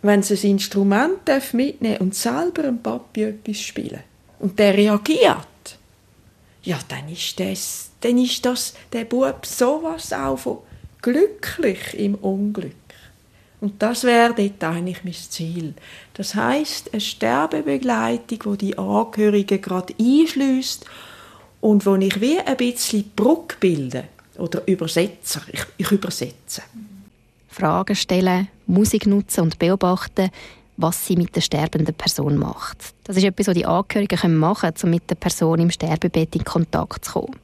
wenn 0.03 0.21
es 0.21 0.31
ein 0.31 0.51
Instrument 0.51 1.19
mitnehmen 1.51 1.97
und 1.97 2.15
selber 2.15 2.63
einem 2.63 2.81
Papi 2.81 3.23
etwas 3.23 3.59
spielen 3.59 4.03
und 4.39 4.57
der 4.57 4.73
reagiert, 4.73 5.77
ja, 6.63 6.79
dann 6.87 7.09
ist 7.09 7.37
das, 7.41 7.89
dann 7.99 8.17
ist 8.19 8.45
das 8.45 8.73
der 8.93 9.03
Bub 9.03 9.45
sowas 9.45 10.13
auch 10.13 10.39
von 10.39 10.59
glücklich 11.01 11.93
im 11.93 12.15
Unglück. 12.15 12.86
Und 13.59 13.81
das 13.81 14.03
wäre 14.03 14.33
dort 14.35 14.63
eigentlich 14.63 15.03
mein 15.03 15.13
Ziel. 15.13 15.73
Das 16.13 16.35
heißt, 16.35 16.93
eine 16.93 17.01
Sterbebegleitung, 17.01 18.39
wo 18.43 18.55
die 18.55 18.77
Angehörigen 18.77 19.61
gerade 19.61 19.93
einschließt 19.99 20.85
und 21.61 21.85
wo 21.85 21.95
ich 21.95 22.21
wie 22.21 22.39
ein 22.39 22.57
bisschen 22.57 23.11
Brücke 23.15 23.57
bilde 23.59 24.03
oder 24.37 24.61
Übersetzer. 24.67 25.41
Ich, 25.51 25.65
ich 25.77 25.91
übersetze. 25.91 26.61
Fragen 27.49 27.95
stellen, 27.95 28.47
Musik 28.67 29.07
nutzen 29.07 29.41
und 29.41 29.57
beobachten, 29.57 30.29
was 30.77 31.07
sie 31.07 31.15
mit 31.15 31.35
der 31.35 31.41
sterbenden 31.41 31.95
Person 31.95 32.37
macht. 32.37 32.93
Das 33.05 33.17
ist 33.17 33.23
etwas, 33.23 33.47
was 33.47 33.55
die 33.55 33.65
Angehörigen 33.65 34.37
machen 34.37 34.71
können, 34.73 34.83
um 34.83 34.89
mit 34.91 35.09
der 35.09 35.15
Person 35.15 35.59
im 35.59 35.71
Sterbebett 35.71 36.35
in 36.35 36.43
Kontakt 36.43 37.05
zu 37.05 37.13
kommen. 37.13 37.35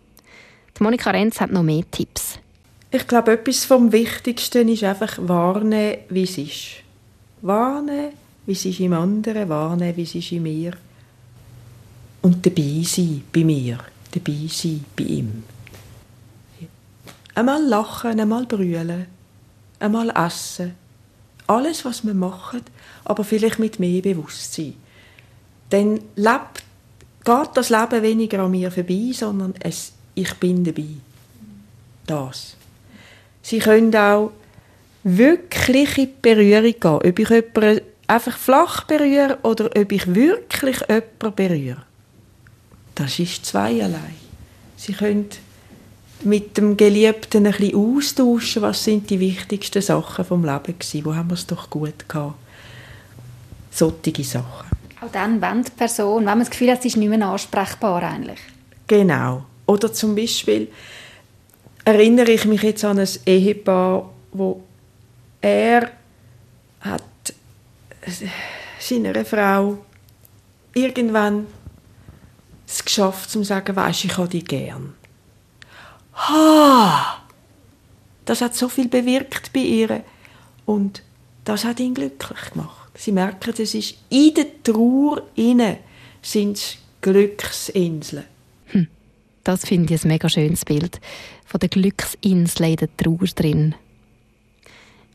Die 0.77 0.83
Monika 0.83 1.09
Renz 1.09 1.41
hat 1.41 1.51
noch 1.51 1.63
mehr 1.63 1.83
Tipps. 1.89 2.37
Ich 2.95 3.07
glaube, 3.07 3.31
etwas 3.31 3.65
vom 3.65 3.91
Wichtigsten 3.91 4.67
ist 4.67 4.83
einfach 4.83 5.17
wahrnehmen, 5.19 5.97
wie 6.09 6.25
es 6.25 6.37
ist. 6.37 6.83
Wahrnehmen, 7.41 8.11
wie 8.45 8.51
es 8.51 8.65
ist 8.65 8.79
im 8.81 8.93
anderen, 8.93 9.49
wahrnehmen, 9.49 9.97
wie 9.97 10.03
es 10.03 10.13
ist 10.13 10.31
in 10.31 10.43
mir. 10.43 10.73
Und 12.21 12.45
dabei 12.45 12.83
sein 12.85 13.23
bei 13.33 13.43
mir, 13.43 13.79
dabei 14.11 14.47
sein 14.47 14.85
bei 14.95 15.05
ihm. 15.05 15.43
Einmal 17.33 17.63
lachen, 17.63 18.19
einmal 18.19 18.45
brüllen, 18.45 19.07
einmal 19.79 20.11
essen. 20.11 20.75
Alles, 21.47 21.83
was 21.85 22.05
wir 22.05 22.13
machen, 22.13 22.61
aber 23.05 23.23
vielleicht 23.23 23.57
mit 23.57 23.79
mehr 23.79 24.03
Bewusstsein. 24.03 24.75
Dann 25.71 25.99
lebt, 26.15 26.63
geht 27.25 27.49
das 27.55 27.71
Leben 27.71 28.03
weniger 28.03 28.43
an 28.43 28.51
mir 28.51 28.69
vorbei, 28.69 29.09
sondern 29.13 29.55
es, 29.61 29.93
ich 30.13 30.31
bin 30.35 30.63
dabei. 30.63 30.85
Das. 32.05 32.55
Sie 33.43 33.59
können 33.59 33.95
auch 33.95 34.31
wirklich 35.03 35.97
in 35.97 36.05
die 36.05 36.13
Berührung 36.21 36.63
gehen. 36.63 37.11
Ob 37.11 37.19
ich 37.19 37.29
jemanden 37.29 37.81
einfach 38.07 38.37
flach 38.37 38.85
berühre 38.85 39.37
oder 39.43 39.65
ob 39.65 39.91
ich 39.91 40.15
wirklich 40.15 40.79
jemanden 40.79 41.35
berühre. 41.35 41.83
Das 42.95 43.19
ist 43.19 43.45
zweierlei. 43.45 44.13
Sie 44.77 44.93
können 44.93 45.29
mit 46.23 46.57
dem 46.57 46.77
Geliebten 46.77 47.45
ein 47.45 47.51
bisschen 47.51 47.75
austauschen, 47.75 48.61
was 48.61 48.83
sind 48.83 49.09
die 49.09 49.19
wichtigsten 49.19 49.81
Sachen 49.81 50.23
vom 50.23 50.45
Leben 50.45 50.79
gewesen, 50.79 51.05
wo 51.05 51.13
haben 51.13 51.29
wir 51.29 51.33
es 51.33 51.45
doch 51.45 51.69
gut 51.69 52.07
gehabt. 52.07 52.35
Solche 53.71 54.23
Sachen. 54.23 54.67
Auch 55.01 55.11
dann, 55.11 55.41
wenn 55.41 55.63
die 55.63 55.71
Person, 55.71 56.19
wenn 56.19 56.25
man 56.25 56.39
das 56.39 56.49
Gefühl 56.49 56.71
hat, 56.71 56.81
sie 56.81 56.87
ist 56.89 56.97
nicht 56.97 57.09
mehr 57.09 57.27
ansprechbar 57.27 58.03
eigentlich. 58.03 58.39
Genau. 58.87 59.43
Oder 59.65 59.91
zum 59.91 60.15
Beispiel, 60.15 60.69
erinnere 61.85 62.31
ich 62.31 62.45
mich 62.45 62.63
jetzt 62.63 62.83
an 62.85 62.99
ein 62.99 63.09
Ehepaar, 63.25 64.09
wo 64.31 64.63
er 65.41 65.91
hat 66.81 67.03
seiner 68.79 69.25
Frau 69.25 69.77
irgendwann 70.73 71.47
es 72.67 72.83
geschafft, 72.83 73.29
zu 73.29 73.43
sagen, 73.43 73.75
weisst, 73.75 74.05
ich 74.05 74.17
habe 74.17 74.29
dich 74.29 74.45
gern. 74.45 74.93
Ha! 76.15 77.23
Das 78.25 78.41
hat 78.41 78.55
so 78.55 78.69
viel 78.69 78.87
bewirkt 78.87 79.51
bei 79.53 79.59
ihr 79.59 80.03
und 80.65 81.03
das 81.45 81.65
hat 81.65 81.79
ihn 81.79 81.93
glücklich 81.93 82.51
gemacht. 82.51 82.89
Sie 82.95 83.11
merken, 83.11 83.53
es 83.57 83.73
ist 83.73 83.95
in 84.09 84.33
der 84.33 84.63
Trauer 84.63 85.23
inne 85.35 85.79
sind 86.21 86.77
Glücksinseln. 87.01 88.23
Hm. 88.67 88.87
Das 89.43 89.65
finde 89.65 89.93
ich 89.93 90.03
ein 90.03 90.07
mega 90.07 90.29
schönes 90.29 90.63
Bild 90.63 91.01
von 91.53 91.59
der 91.59 91.69
Glücksinsel 91.69 92.65
in 92.65 92.75
der 92.77 92.97
Trauer 92.97 93.27
drin. 93.35 93.75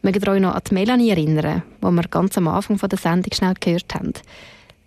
Mögt 0.02 0.24
ihr 0.24 0.32
euch 0.32 0.40
noch 0.40 0.54
an 0.54 0.62
die 0.70 0.74
Melanie 0.74 1.10
erinnern, 1.10 1.64
die 1.82 1.90
wir 1.90 2.02
ganz 2.04 2.38
am 2.38 2.46
Anfang 2.46 2.76
der 2.76 2.96
Sendung 2.96 3.32
schnell 3.32 3.54
gehört 3.58 3.92
haben? 3.92 4.12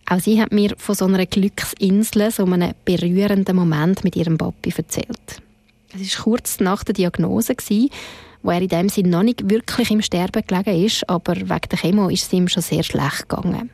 Auch 0.09 0.19
sie 0.21 0.41
hat 0.41 0.53
mir 0.53 0.73
von 0.77 0.95
so 0.95 1.03
einer 1.03 1.25
Glücksinsel, 1.25 2.31
so 2.31 2.45
einem 2.45 2.71
berührenden 2.85 3.53
Moment 3.57 4.05
mit 4.05 4.15
ihrem 4.15 4.37
Papi 4.37 4.73
erzählt. 4.77 5.41
Es 5.93 6.17
war 6.17 6.23
kurz 6.23 6.61
nach 6.61 6.85
der 6.85 6.93
Diagnose, 6.93 7.53
wo 8.43 8.49
er 8.49 8.61
in 8.61 8.69
dem 8.69 8.87
Sinne 8.87 9.09
noch 9.09 9.23
nicht 9.23 9.49
wirklich 9.49 9.91
im 9.91 10.01
Sterben 10.01 10.43
gelegen 10.47 10.85
ist, 10.85 11.09
aber 11.09 11.35
wegen 11.35 11.47
der 11.69 11.79
Chemo 11.79 12.07
ist 12.07 12.27
es 12.27 12.33
ihm 12.33 12.47
schon 12.47 12.63
sehr 12.63 12.83
schlecht 12.83 13.27
gegangen. 13.27 13.69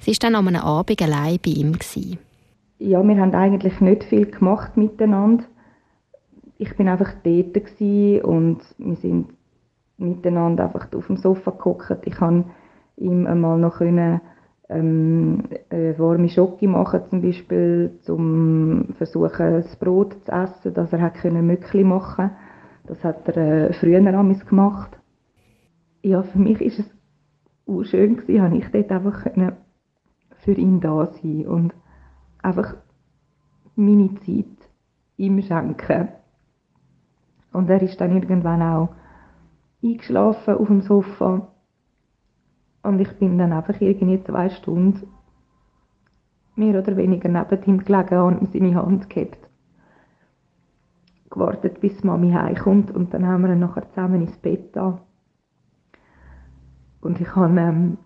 Sie 0.00 0.10
war 0.10 0.18
dann 0.20 0.34
an 0.34 0.48
einem 0.48 0.62
Abend 0.62 1.00
allein 1.00 1.38
bei 1.42 1.52
ihm. 1.52 1.72
Ja, 2.80 3.02
wir 3.02 3.16
haben 3.16 3.34
eigentlich 3.34 3.80
nicht 3.80 4.04
viel 4.04 4.26
gemacht 4.26 4.76
miteinander 4.76 5.44
ich 6.58 6.76
bin 6.76 6.88
einfach 6.88 7.12
dort 7.22 7.56
und 8.24 8.58
wir 8.78 8.96
sind 8.96 9.28
miteinander 9.96 10.64
einfach 10.64 10.92
auf 10.94 11.06
dem 11.06 11.16
Sofa 11.16 11.52
geguckt. 11.52 12.02
Ich 12.04 12.14
kann 12.14 12.50
ihm 12.96 13.26
einmal 13.26 13.58
noch 13.58 13.78
können, 13.78 14.20
ähm, 14.68 15.44
warme 15.70 16.28
Schoki 16.28 16.66
machen, 16.66 17.00
zum 17.08 17.22
Beispiel, 17.22 17.98
zum 18.02 18.88
versuchen, 18.98 19.52
das 19.52 19.76
Brot 19.76 20.14
zu 20.24 20.32
essen, 20.32 20.74
dass 20.74 20.92
er 20.92 21.00
hat 21.00 21.14
können 21.14 21.46
Mückli 21.46 21.84
machen 21.84 22.30
Das 22.86 23.02
hat 23.04 23.26
er 23.28 23.36
äh, 23.36 23.72
früher 23.72 23.98
amigs 24.14 24.44
gemacht. 24.46 24.98
Ja, 26.02 26.22
für 26.22 26.38
mich 26.38 26.60
ist 26.60 26.80
es 26.80 26.90
auch 27.66 27.84
schön 27.84 28.16
habe 28.40 28.56
ich 28.56 28.68
dort 28.70 28.90
einfach 28.90 29.22
können 29.22 29.52
für 30.38 30.52
ihn 30.52 30.80
da 30.80 31.06
sein 31.06 31.46
und 31.46 31.74
einfach 32.42 32.74
meine 33.74 34.14
Zeit 34.26 34.46
ihm 35.16 35.40
schenken. 35.42 36.08
Und 37.52 37.70
er 37.70 37.82
ist 37.82 38.00
dann 38.00 38.12
irgendwann 38.12 38.62
auch 38.62 38.90
eingeschlafen 39.82 40.54
auf 40.54 40.66
dem 40.66 40.82
Sofa. 40.82 41.48
Und 42.82 43.00
ich 43.00 43.12
bin 43.18 43.38
dann 43.38 43.52
einfach 43.52 43.80
irgendwie 43.80 44.22
zwei 44.22 44.48
Stunden 44.50 45.08
mehr 46.56 46.78
oder 46.78 46.96
weniger 46.96 47.28
neben 47.28 47.64
ihm 47.64 47.84
gelegen 47.84 48.20
und 48.20 48.42
ihm 48.42 48.46
seine 48.46 48.74
Hand 48.74 49.08
gehabt. 49.08 49.38
Gewartet, 51.30 51.80
bis 51.80 52.02
Mami 52.02 52.32
heimkommt 52.32 52.90
und 52.90 53.14
dann 53.14 53.26
haben 53.26 53.42
wir 53.42 53.52
ihn 53.52 53.60
nachher 53.60 53.88
zusammen 53.90 54.22
ins 54.22 54.36
Bett 54.38 54.74
da. 54.74 55.00
Und 57.00 57.20
ich 57.20 57.36
habe 57.36 57.60
ähm, 57.60 57.98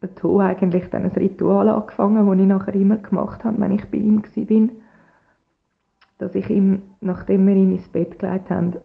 eigentlich 0.00 0.88
dann 0.90 1.04
ein 1.04 1.10
Ritual 1.10 1.68
angefangen, 1.68 2.26
das 2.26 2.38
ich 2.38 2.46
nachher 2.46 2.74
immer 2.74 2.96
gemacht 2.96 3.44
habe, 3.44 3.60
wenn 3.60 3.72
ich 3.72 3.90
bei 3.90 3.98
ihm 3.98 4.22
war 4.22 4.68
dass 6.20 6.34
ich 6.34 6.50
ihm, 6.50 6.82
nachdem 7.00 7.46
wir 7.46 7.56
ihn 7.56 7.72
ins 7.72 7.88
Bett 7.88 8.18
gelegt 8.18 8.50
haben, 8.50 8.76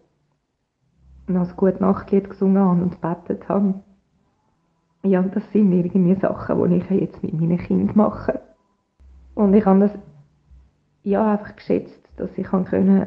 noch 1.26 1.48
ein 1.48 1.56
gute 1.56 1.82
Nachtlied 1.82 2.30
gesungen 2.30 2.62
habe 2.62 2.82
und 2.82 3.00
betet 3.00 3.48
habe. 3.48 3.74
Ja, 5.02 5.22
das 5.22 5.42
sind 5.52 5.72
irgendwie 5.72 6.14
Sachen, 6.14 6.70
die 6.70 6.76
ich 6.76 6.90
jetzt 6.90 7.22
mit 7.22 7.34
meinen 7.34 7.58
Kindern 7.58 7.96
mache. 7.96 8.40
Und 9.34 9.54
ich 9.54 9.66
habe 9.66 9.80
das 9.80 9.98
ja 11.02 11.32
einfach 11.32 11.54
geschätzt, 11.56 12.08
dass 12.16 12.36
ich 12.38 12.46
können 12.46 13.06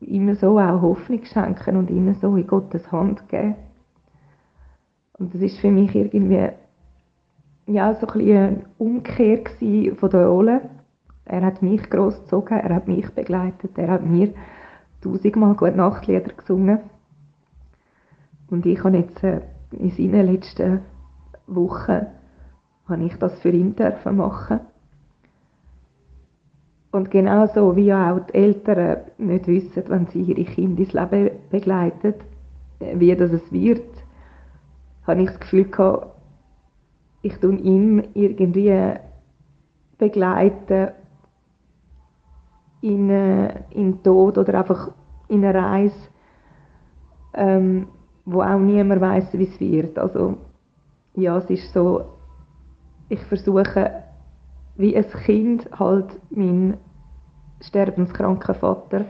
ihnen 0.00 0.36
so 0.36 0.58
auch 0.58 0.82
Hoffnung 0.82 1.24
schenken 1.24 1.76
und 1.76 1.90
ihnen 1.90 2.14
so 2.14 2.36
in 2.36 2.46
Gottes 2.46 2.90
Hand 2.92 3.28
geben. 3.28 3.56
Und 5.18 5.34
das 5.34 5.42
ist 5.42 5.58
für 5.58 5.70
mich 5.70 5.94
irgendwie 5.94 6.50
ja, 7.66 7.94
so 7.94 8.06
ein 8.06 8.12
bisschen 8.12 8.36
eine 8.36 8.64
Umkehr 8.78 9.40
von 9.96 10.10
der 10.10 10.26
Rolle 10.26 10.70
er 11.26 11.42
hat 11.42 11.62
mich 11.62 11.88
großgezogen, 11.88 12.58
er 12.58 12.74
hat 12.74 12.88
mich 12.88 13.08
begleitet, 13.14 13.76
er 13.76 13.88
hat 13.88 14.04
mir 14.04 14.32
tausendmal 15.00 15.54
gute 15.54 15.76
Nachtlieder 15.76 16.32
gesungen. 16.32 16.80
Und 18.50 18.66
ich 18.66 18.82
habe 18.84 18.98
jetzt 18.98 19.22
äh, 19.24 19.40
in 19.72 19.90
seinen 19.90 20.26
letzten 20.32 20.80
Wochen 21.46 22.06
habe 22.88 23.04
ich 23.04 23.16
das 23.16 23.38
für 23.40 23.50
ihn 23.50 23.74
dürfen 23.74 24.16
machen. 24.16 24.60
Und 26.90 27.10
genauso 27.10 27.74
wie 27.74 27.92
auch 27.92 28.20
die 28.20 28.34
Eltern 28.34 28.98
nicht 29.18 29.46
wissen, 29.48 29.82
wenn 29.88 30.06
sie 30.06 30.22
ihre 30.22 30.44
Kinder 30.44 30.82
ins 30.82 30.92
Leben 30.92 31.30
begleiten, 31.50 32.14
wie 32.78 33.16
das 33.16 33.32
es 33.32 33.50
wird, 33.50 33.90
habe 35.06 35.22
ich 35.22 35.30
das 35.30 35.40
Gefühl 35.40 35.64
gehabt, 35.64 36.14
ich 37.22 37.36
tue 37.38 37.56
ihm 37.56 38.02
irgendwie 38.14 38.94
begleiten 39.98 40.92
in, 42.84 43.08
äh, 43.08 43.62
in 43.70 44.02
Tod 44.02 44.36
oder 44.36 44.58
einfach 44.58 44.90
in 45.28 45.42
eine 45.42 45.58
Reise, 45.58 45.96
ähm, 47.32 47.88
wo 48.26 48.42
auch 48.42 48.58
niemand 48.58 49.00
weiß, 49.00 49.32
wie 49.32 49.44
es 49.44 49.58
wird. 49.58 49.98
Also 49.98 50.36
ja, 51.14 51.38
es 51.38 51.48
ist 51.48 51.72
so, 51.72 52.04
ich 53.08 53.20
versuche 53.24 54.02
wie 54.76 54.94
ein 54.94 55.06
Kind 55.24 55.66
halt 55.78 56.20
meinen 56.30 56.76
sterbenskranken 57.62 58.54
Vater 58.54 59.06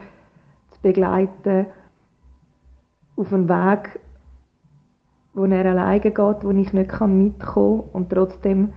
zu 0.71 0.81
begleiten 0.81 1.67
auf 3.17 3.33
einen 3.33 3.49
Weg, 3.49 4.01
wo 5.33 5.47
er 5.47 5.67
alleine 5.67 6.01
geht, 6.01 6.17
wo 6.17 6.51
ich 6.51 6.55
nicht 6.55 6.75
mitkommen 6.75 7.37
kann 7.39 7.81
und 7.93 8.11
trotzdem 8.11 8.73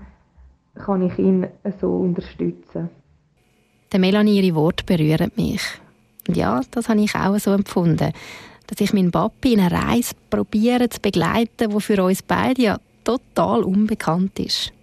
kann 0.73 1.03
ich 1.03 1.19
ihn 1.19 1.47
so 1.79 1.97
unterstützen. 1.97 2.89
Der 3.91 3.99
Melanie, 3.99 4.41
ihre 4.41 4.55
Worte 4.55 4.83
berühren 4.83 5.31
mich. 5.35 5.61
Und 6.27 6.35
ja, 6.35 6.61
das 6.71 6.89
habe 6.89 7.01
ich 7.01 7.15
auch 7.15 7.37
so 7.39 7.51
empfunden, 7.51 8.11
dass 8.67 8.81
ich 8.81 8.93
meinen 8.93 9.11
Papi 9.11 9.53
in 9.53 9.61
einer 9.61 9.71
Reise 9.71 10.13
probiere 10.29 10.89
zu 10.89 10.99
begleiten, 10.99 11.69
die 11.69 11.81
für 11.81 12.03
uns 12.03 12.21
beide 12.21 12.61
ja 12.61 12.79
total 13.03 13.63
unbekannt 13.63 14.37
ist. 14.39 14.73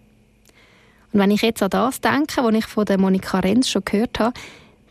Und 1.13 1.21
wenn 1.21 1.31
ich 1.31 1.43
jetzt 1.43 1.63
an 1.63 1.71
das 1.71 2.01
denke, 2.01 2.43
was 2.43 2.55
ich 2.55 2.67
von 2.67 2.87
der 2.87 2.99
Monika 2.99 3.41
Renz 3.41 3.69
schon 3.69 3.85
gehört 3.85 4.19
habe, 4.19 4.33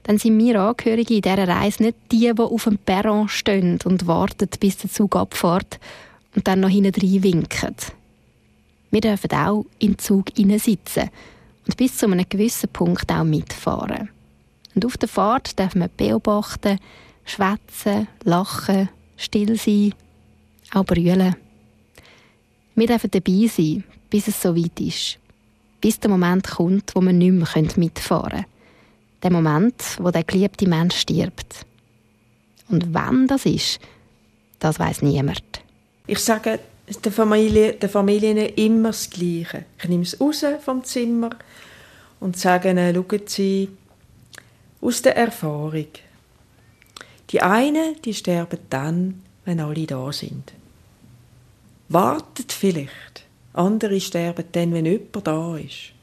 dann 0.04 0.18
sind 0.18 0.38
wir 0.38 0.62
Angehörige 0.62 1.16
in 1.16 1.22
dieser 1.22 1.48
Reise 1.48 1.84
nicht 1.84 1.98
die, 2.12 2.32
die 2.34 2.42
auf 2.42 2.64
dem 2.66 2.78
Perron 2.78 3.28
stehen 3.30 3.80
und 3.84 4.06
warten, 4.06 4.48
bis 4.60 4.78
der 4.78 4.92
Zug 4.92 5.16
abfährt 5.16 5.80
und 6.36 6.48
dann 6.48 6.60
noch 6.60 6.70
hinten 6.70 7.24
winken. 7.24 7.76
Wir 8.92 9.02
dürfen 9.02 9.32
auch 9.32 9.66
den 9.82 9.98
Zug 9.98 10.28
sitzen 10.36 11.10
und 11.68 11.78
bis 11.78 11.98
zu 11.98 12.06
einem 12.06 12.26
gewissen 12.28 12.70
Punkt 12.70 13.12
auch 13.12 13.24
mitfahren. 13.24 14.10
Und 14.76 14.86
auf 14.86 14.98
der 14.98 15.10
Fahrt 15.10 15.58
dürfen 15.58 15.82
wir 15.82 15.88
beobachten, 15.88 16.80
schwätzen, 17.26 18.08
lachen, 18.24 18.90
still 19.18 19.58
sein, 19.58 19.94
auch 20.74 20.86
brüllen. 20.86 21.36
Wir 22.76 22.88
dürfen 22.88 23.12
dabei 23.12 23.48
sein, 23.48 23.84
bis 24.10 24.28
es 24.28 24.42
so 24.42 24.56
weit 24.56 24.80
ist. 24.80 25.20
Bis 25.80 26.00
der 26.00 26.10
Moment 26.10 26.48
kommt, 26.50 26.96
wo 26.96 27.02
wir 27.02 27.14
nicht 27.14 27.56
mehr 27.56 27.68
mitfahren 27.76 28.30
können. 28.30 28.46
Der 29.22 29.32
Moment, 29.32 29.98
wo 30.00 30.12
der 30.12 30.24
geliebte 30.24 30.68
Mensch 30.68 30.98
stirbt. 30.98 31.66
Und 32.70 32.94
wann 32.94 33.28
das 33.28 33.46
ist, 33.46 33.80
das 34.60 34.80
weiß 34.80 35.02
niemand. 35.02 35.44
Ich 36.08 36.20
sage 36.20 36.60
der 36.88 37.12
Familie, 37.12 37.74
der 37.74 37.90
Familien 37.90 38.38
immer 38.38 38.90
das 38.90 39.10
Gleiche. 39.10 39.66
Ich 39.82 39.88
nehme 39.88 40.04
es 40.04 40.20
raus 40.20 40.46
vom 40.64 40.84
Zimmer 40.84 41.32
und 42.20 42.38
sage 42.38 42.72
ihnen, 42.72 42.94
schauen 42.94 43.22
Sie, 43.26 43.70
aus 44.82 45.02
der 45.02 45.16
Erfahrung, 45.16 45.88
die 47.30 47.42
einen, 47.42 48.02
die 48.04 48.14
sterben 48.14 48.60
dann, 48.70 49.24
wenn 49.46 49.60
alle 49.60 49.88
da 49.88 50.12
sind. 50.12 50.54
Wartet 51.90 52.52
vielleicht. 52.52 53.24
Andere 53.54 54.00
sterben 54.02 54.46
dann, 54.52 54.74
wenn 54.74 54.86
jemand 54.86 55.28
da 55.28 55.58
ist. 55.58 55.94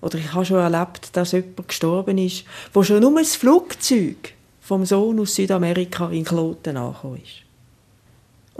Oder 0.00 0.18
ich 0.18 0.32
habe 0.32 0.46
schon 0.46 0.58
erlebt, 0.58 1.14
dass 1.14 1.32
jemand 1.32 1.68
gestorben 1.68 2.16
ist, 2.16 2.44
wo 2.72 2.82
schon 2.82 3.00
nur 3.00 3.18
das 3.18 3.36
Flugzeug 3.36 4.34
vom 4.60 4.86
Sohn 4.86 5.20
aus 5.20 5.34
Südamerika 5.34 6.08
in 6.10 6.24
Kloten 6.24 6.76
angekommen 6.76 7.20
ist. 7.22 7.49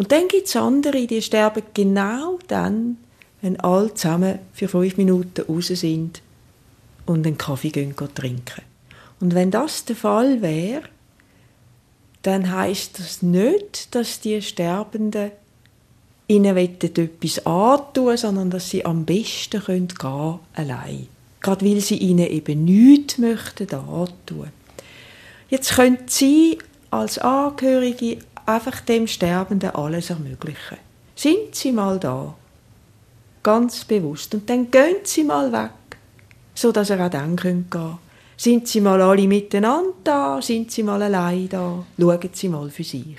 Und 0.00 0.12
dann 0.12 0.28
gibt 0.28 0.46
es 0.46 0.56
andere, 0.56 1.06
die 1.06 1.20
sterben 1.20 1.62
genau 1.74 2.38
dann, 2.48 2.96
wenn 3.42 3.60
alle 3.60 3.92
zusammen 3.92 4.38
für 4.54 4.66
fünf 4.66 4.96
Minuten 4.96 5.42
raus 5.42 5.66
sind 5.66 6.22
und 7.04 7.26
einen 7.26 7.36
Kaffee 7.36 7.68
gehen, 7.68 7.94
gehen 7.94 8.14
trinken. 8.14 8.62
Und 9.20 9.34
wenn 9.34 9.50
das 9.50 9.84
der 9.84 9.96
Fall 9.96 10.40
wäre, 10.40 10.84
dann 12.22 12.50
heißt 12.50 12.98
das 12.98 13.20
nicht, 13.20 13.94
dass 13.94 14.20
die 14.20 14.40
Sterbenden 14.40 15.32
ihnen 16.28 16.56
etwas 16.56 17.44
antun 17.44 18.16
sondern 18.16 18.48
dass 18.48 18.70
sie 18.70 18.86
am 18.86 19.04
besten 19.04 19.62
gehen 19.62 19.88
können, 19.88 20.38
allein. 20.54 21.08
Gerade 21.42 21.66
weil 21.66 21.82
sie 21.82 21.98
ihnen 21.98 22.26
eben 22.26 22.64
nichts 22.64 23.18
möchten 23.18 23.68
antun. 23.74 24.48
Jetzt 25.50 25.74
können 25.74 25.98
sie 26.06 26.56
als 26.90 27.18
Angehörige 27.18 28.16
einfach 28.50 28.80
dem 28.80 29.06
Sterbenden 29.06 29.70
alles 29.70 30.10
ermöglichen. 30.10 30.78
Sind 31.14 31.54
Sie 31.54 31.72
mal 31.72 31.98
da. 31.98 32.34
Ganz 33.42 33.84
bewusst. 33.84 34.34
Und 34.34 34.48
dann 34.48 34.70
gehen 34.70 34.96
Sie 35.04 35.24
mal 35.24 35.50
weg, 35.52 35.98
so 36.54 36.72
dass 36.72 36.90
er 36.90 37.06
auch 37.06 37.10
dann 37.10 37.36
gehen 37.36 37.66
kann. 37.70 37.98
Sind 38.36 38.68
Sie 38.68 38.80
mal 38.80 39.00
alle 39.02 39.28
miteinander 39.28 39.92
da? 40.02 40.40
Sind 40.40 40.70
Sie 40.70 40.82
mal 40.82 41.02
allein 41.02 41.48
da? 41.48 41.84
Schauen 41.98 42.30
Sie 42.32 42.48
mal 42.48 42.70
für 42.70 42.84
sich. 42.84 43.18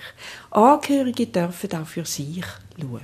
Angehörige 0.50 1.28
dürfen 1.28 1.74
auch 1.76 1.86
für 1.86 2.06
sich 2.06 2.44
schauen. 2.80 3.02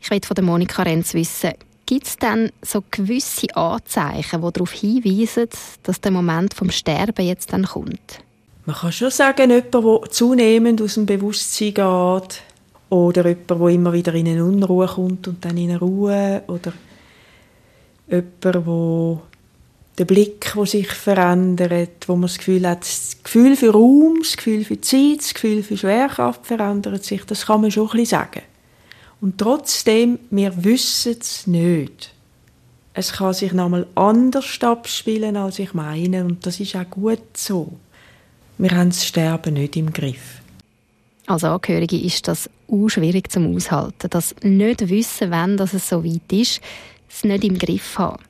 Ich 0.00 0.10
will 0.10 0.20
von 0.24 0.44
Monika 0.44 0.82
Renz 0.82 1.12
wissen, 1.14 1.52
gibt 1.86 2.06
es 2.06 2.16
denn 2.16 2.50
so 2.62 2.82
gewisse 2.90 3.54
Anzeichen, 3.54 4.40
die 4.40 4.52
darauf 4.52 4.72
hinweisen, 4.72 5.48
dass 5.82 6.00
der 6.00 6.10
Moment 6.10 6.54
vom 6.54 6.70
Sterben 6.70 7.26
jetzt 7.26 7.52
dann 7.52 7.66
kommt? 7.66 8.22
Man 8.64 8.76
kann 8.76 8.92
schon 8.92 9.10
sagen, 9.10 9.50
jemand, 9.50 9.74
der 9.74 10.10
zunehmend 10.10 10.82
aus 10.82 10.94
dem 10.94 11.06
Bewusstsein 11.06 11.74
geht, 11.74 12.42
oder 12.90 13.26
jemand, 13.26 13.50
der 13.50 13.68
immer 13.68 13.92
wieder 13.92 14.14
in 14.14 14.28
eine 14.28 14.44
Unruhe 14.44 14.86
kommt 14.86 15.26
und 15.26 15.44
dann 15.44 15.56
in 15.56 15.70
eine 15.70 15.78
Ruhe, 15.80 16.42
oder 16.46 16.72
jemand, 18.08 18.44
der 18.44 19.22
der 19.98 20.04
Blick, 20.06 20.52
der 20.54 20.66
sich 20.66 20.90
verändert, 20.90 22.08
wo 22.08 22.14
man 22.14 22.22
das 22.22 22.38
Gefühl 22.38 22.66
hat, 22.66 22.80
das 22.80 23.18
Gefühl 23.22 23.56
für 23.56 23.72
Raum, 23.72 24.20
das 24.22 24.36
Gefühl 24.36 24.64
für 24.64 24.80
Zeit, 24.80 25.18
das 25.18 25.34
Gefühl 25.34 25.62
für 25.62 25.76
Schwerkraft 25.76 26.46
verändert 26.46 27.04
sich, 27.04 27.24
das 27.24 27.46
kann 27.46 27.60
man 27.60 27.70
schon 27.70 27.88
ein 27.88 27.90
bisschen 27.90 28.06
sagen. 28.06 28.42
Und 29.20 29.38
trotzdem, 29.38 30.18
wir 30.30 30.64
wissen 30.64 31.16
es 31.20 31.46
nicht. 31.46 32.14
Es 32.94 33.12
kann 33.12 33.34
sich 33.34 33.52
nochmal 33.52 33.86
anders 33.94 34.58
abspielen, 34.60 35.36
als 35.36 35.58
ich 35.58 35.74
meine, 35.74 36.24
und 36.24 36.44
das 36.46 36.58
ist 36.60 36.74
auch 36.74 36.88
gut 36.88 37.36
so 37.36 37.72
wir 38.62 38.76
haben 38.76 38.90
das 38.90 39.04
Sterben 39.04 39.54
nicht 39.54 39.76
im 39.76 39.92
Griff. 39.92 40.40
Als 41.26 41.42
Angehörige 41.42 42.00
ist 42.00 42.28
das 42.28 42.48
auch 42.70 42.88
schwierig 42.88 43.28
zum 43.30 43.56
Aushalten. 43.56 44.08
Das 44.08 44.36
nicht 44.44 44.88
wissen, 44.88 45.32
wann 45.32 45.56
das 45.56 45.74
es 45.74 45.88
so 45.88 46.04
weit 46.04 46.32
ist, 46.32 46.60
es 47.08 47.24
nicht 47.24 47.42
im 47.42 47.58
Griff 47.58 47.98
haben. 47.98 48.22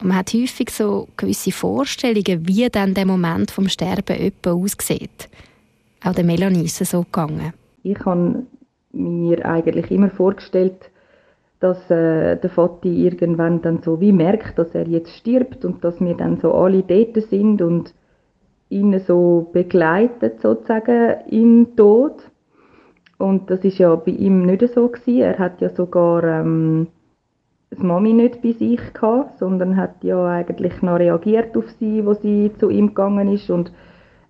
Und 0.00 0.08
man 0.08 0.18
hat 0.18 0.32
häufig 0.32 0.70
so 0.70 1.08
gewisse 1.16 1.50
Vorstellungen, 1.50 2.46
wie 2.46 2.68
dann 2.68 2.94
der 2.94 3.04
Moment 3.04 3.50
vom 3.50 3.68
Sterben 3.68 4.16
etwa 4.16 4.52
aussieht. 4.52 5.28
Auch 6.04 6.14
der 6.14 6.24
Melanie 6.24 6.64
ist 6.64 6.80
es 6.80 6.92
so 6.92 7.02
gegangen. 7.02 7.52
Ich 7.82 7.98
habe 8.04 8.46
mir 8.92 9.44
eigentlich 9.44 9.90
immer 9.90 10.10
vorgestellt, 10.10 10.88
dass 11.58 11.78
äh, 11.90 12.36
der 12.36 12.50
Vati 12.50 13.04
irgendwann 13.04 13.60
dann 13.60 13.82
so 13.82 14.00
wie 14.00 14.12
merkt, 14.12 14.56
dass 14.56 14.72
er 14.76 14.86
jetzt 14.86 15.16
stirbt 15.16 15.64
und 15.64 15.82
dass 15.82 16.00
wir 16.00 16.14
dann 16.14 16.38
so 16.38 16.54
alle 16.54 16.84
dort 16.84 17.16
sind 17.28 17.60
und 17.60 17.92
ihn 18.70 18.98
so 19.00 19.48
begleitet 19.52 20.40
sozusagen 20.40 21.16
im 21.30 21.76
Tod. 21.76 22.30
Und 23.18 23.50
das 23.50 23.64
ist 23.64 23.78
ja 23.78 23.94
bei 23.96 24.12
ihm 24.12 24.46
nicht 24.46 24.66
so 24.74 24.88
gewesen. 24.88 25.22
Er 25.22 25.38
hat 25.38 25.60
ja 25.60 25.70
sogar 25.70 26.22
ähm, 26.22 26.88
das 27.70 27.80
Mami 27.80 28.12
nicht 28.12 28.42
bei 28.42 28.52
sich 28.52 28.80
gehabt, 28.92 29.38
sondern 29.38 29.76
hat 29.76 30.02
ja 30.02 30.24
eigentlich 30.26 30.80
noch 30.82 30.98
reagiert 30.98 31.56
auf 31.56 31.68
sie, 31.78 32.04
wo 32.06 32.14
sie 32.14 32.52
zu 32.58 32.70
ihm 32.70 32.88
gegangen 32.88 33.28
ist 33.28 33.50
und 33.50 33.72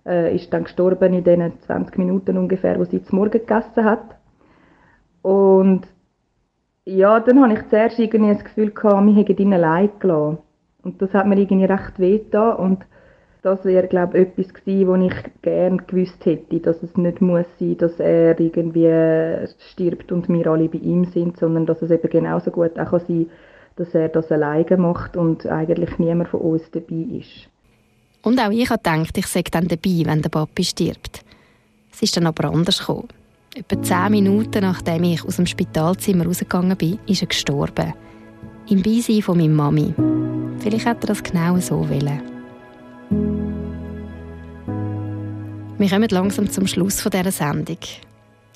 äh, 0.05 0.35
ist 0.35 0.51
dann 0.51 0.63
gestorben 0.63 1.13
in 1.13 1.23
den 1.23 1.53
20 1.59 1.97
Minuten 1.97 2.37
ungefähr, 2.37 2.79
wo 2.79 2.85
sie 2.85 3.03
zum 3.03 3.19
Morgen 3.19 3.31
gegessen 3.31 3.85
hat. 3.85 4.17
Und 5.21 5.87
ja, 6.85 7.19
dann 7.19 7.41
habe 7.41 7.53
ich 7.53 7.67
zuerst 7.67 7.99
irgendwie 7.99 8.33
das 8.33 8.43
Gefühl 8.43 8.71
gehabt, 8.71 9.05
wir 9.05 9.13
hätten 9.13 9.37
ihn 9.37 9.53
allein 9.53 9.89
gelassen. 9.99 10.39
Und 10.81 11.01
das 11.01 11.13
hat 11.13 11.27
mir 11.27 11.37
irgendwie 11.37 11.65
recht 11.65 11.99
weh 11.99 12.21
und 12.57 12.85
das 13.41 13.63
wäre, 13.63 13.87
glaube 13.87 14.17
ich, 14.17 14.27
etwas 14.27 14.53
gewesen, 14.53 14.87
wo 14.87 14.95
ich 14.95 15.13
gerne 15.41 15.77
gewusst 15.77 16.25
hätte, 16.25 16.59
dass 16.59 16.83
es 16.83 16.97
nicht 16.97 17.21
muss 17.21 17.45
sein, 17.59 17.77
dass 17.77 17.99
er 17.99 18.39
irgendwie 18.39 19.47
stirbt 19.71 20.11
und 20.11 20.27
wir 20.27 20.47
alle 20.47 20.67
bei 20.67 20.79
ihm 20.79 21.05
sind, 21.05 21.37
sondern 21.37 21.65
dass 21.65 21.81
es 21.81 21.91
eben 21.91 22.09
genauso 22.09 22.51
gut 22.51 22.77
auch 22.77 22.91
kann 22.91 23.01
sein 23.07 23.27
dass 23.79 23.95
er 23.95 24.09
das 24.09 24.31
alleine 24.31 24.77
macht 24.77 25.15
und 25.15 25.45
eigentlich 25.45 25.97
niemand 25.97 26.29
von 26.29 26.41
uns 26.41 26.63
dabei 26.71 27.17
ist. 27.17 27.47
Und 28.21 28.39
auch 28.39 28.51
ich 28.51 28.69
habe 28.69 28.81
gedacht, 28.83 29.17
ich 29.17 29.27
sei 29.27 29.41
dann 29.49 29.69
dabei, 29.69 30.01
wenn 30.03 30.21
der 30.21 30.29
Papi 30.29 30.63
stirbt. 30.65 31.21
Es 31.91 32.01
ist 32.01 32.17
dann 32.17 32.27
aber 32.27 32.49
anders 32.49 32.79
gekommen. 32.79 33.07
Etwa 33.55 33.81
zehn 33.81 34.11
Minuten 34.11 34.61
nachdem 34.61 35.03
ich 35.05 35.23
aus 35.23 35.37
dem 35.37 35.45
Spitalzimmer 35.45 36.25
rausgegangen 36.25 36.77
bin, 36.77 36.99
ist 37.07 37.21
er 37.21 37.27
gestorben. 37.27 37.93
Im 38.69 38.83
Beisein 38.83 39.21
von 39.21 39.37
meiner 39.37 39.53
Mami. 39.53 39.93
Vielleicht 40.59 40.85
hätte 40.85 41.05
er 41.05 41.07
das 41.07 41.23
genau 41.23 41.57
so 41.57 41.89
wollen. 41.89 42.38
Wir 45.77 45.89
kommen 45.89 46.09
langsam 46.09 46.49
zum 46.51 46.67
Schluss 46.67 47.03
dieser 47.03 47.31
Sendung. 47.31 47.77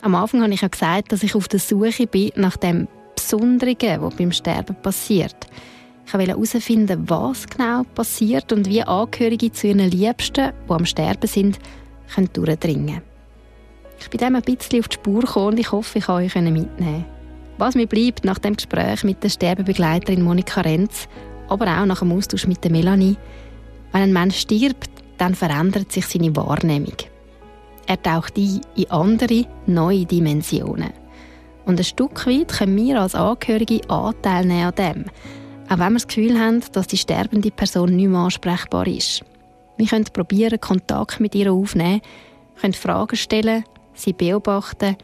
Am 0.01 0.15
Anfang 0.15 0.41
habe 0.41 0.53
ich 0.53 0.61
ja 0.61 0.67
gesagt, 0.67 1.11
dass 1.11 1.23
ich 1.23 1.35
auf 1.35 1.47
der 1.47 1.59
Suche 1.59 2.05
bin 2.05 2.31
nach 2.35 2.57
dem 2.57 2.87
Besonderungen, 3.15 4.01
was 4.01 4.15
beim 4.15 4.31
Sterben 4.31 4.75
passiert. 4.75 5.35
Ich 6.05 6.13
wollte 6.13 6.31
herausfinden, 6.31 7.09
was 7.09 7.47
genau 7.47 7.83
passiert 7.95 8.51
und 8.51 8.67
wie 8.67 8.83
Angehörige 8.83 9.51
zu 9.51 9.67
ihren 9.67 9.89
Liebsten, 9.89 10.51
die 10.67 10.71
am 10.71 10.85
Sterben 10.85 11.27
sind, 11.27 11.59
können 12.13 12.29
durchdringen. 12.33 13.01
Ich 13.99 14.09
bin 14.09 14.19
dem 14.19 14.35
ein 14.35 14.41
bisschen 14.41 14.81
auf 14.81 14.89
die 14.89 14.95
Spur 14.95 15.21
gekommen 15.21 15.47
und 15.47 15.59
ich 15.59 15.71
hoffe, 15.71 15.99
ich 15.99 16.05
kann 16.05 16.23
euch 16.23 16.35
mitnehmen. 16.35 17.05
Was 17.57 17.75
mir 17.75 17.87
bleibt 17.87 18.25
nach 18.25 18.39
dem 18.39 18.55
Gespräch 18.55 19.03
mit 19.03 19.23
der 19.23 19.29
Sterbebegleiterin 19.29 20.21
Monika 20.21 20.61
Renz, 20.61 21.07
aber 21.47 21.67
auch 21.67 21.85
nach 21.85 21.99
dem 21.99 22.11
Austausch 22.11 22.47
mit 22.47 22.63
der 22.63 22.71
Melanie, 22.71 23.15
wenn 23.93 24.01
ein 24.01 24.13
Mensch 24.13 24.39
stirbt, 24.39 24.89
dann 25.17 25.35
verändert 25.35 25.91
sich 25.91 26.05
seine 26.05 26.35
Wahrnehmung. 26.35 26.97
Er 27.85 28.01
taucht 28.01 28.37
ein 28.37 28.61
in 28.75 28.91
andere, 28.91 29.45
neue 29.67 30.05
Dimensionen. 30.05 30.91
Und 31.65 31.79
ein 31.79 31.83
Stück 31.83 32.25
weit 32.27 32.49
können 32.49 32.75
wir 32.75 32.99
als 33.01 33.15
Angehörige 33.15 33.89
Anteil 33.89 34.45
nehmen 34.45 34.65
an 34.65 34.75
dem, 34.75 35.05
auch 35.69 35.79
wenn 35.79 35.93
wir 35.93 35.99
das 35.99 36.07
Gefühl 36.07 36.39
haben, 36.39 36.61
dass 36.73 36.87
die 36.87 36.97
sterbende 36.97 37.51
Person 37.51 37.95
nicht 37.95 38.09
mehr 38.09 38.19
ansprechbar 38.19 38.87
ist. 38.87 39.23
Wir 39.77 39.87
können 39.87 40.05
probieren, 40.05 40.59
Kontakt 40.59 41.19
mit 41.19 41.35
ihr 41.35 41.51
aufnehmen, 41.53 42.01
können 42.59 42.73
Fragen 42.73 43.15
stellen, 43.15 43.63
sie 43.93 44.13
beobachten, 44.13 44.97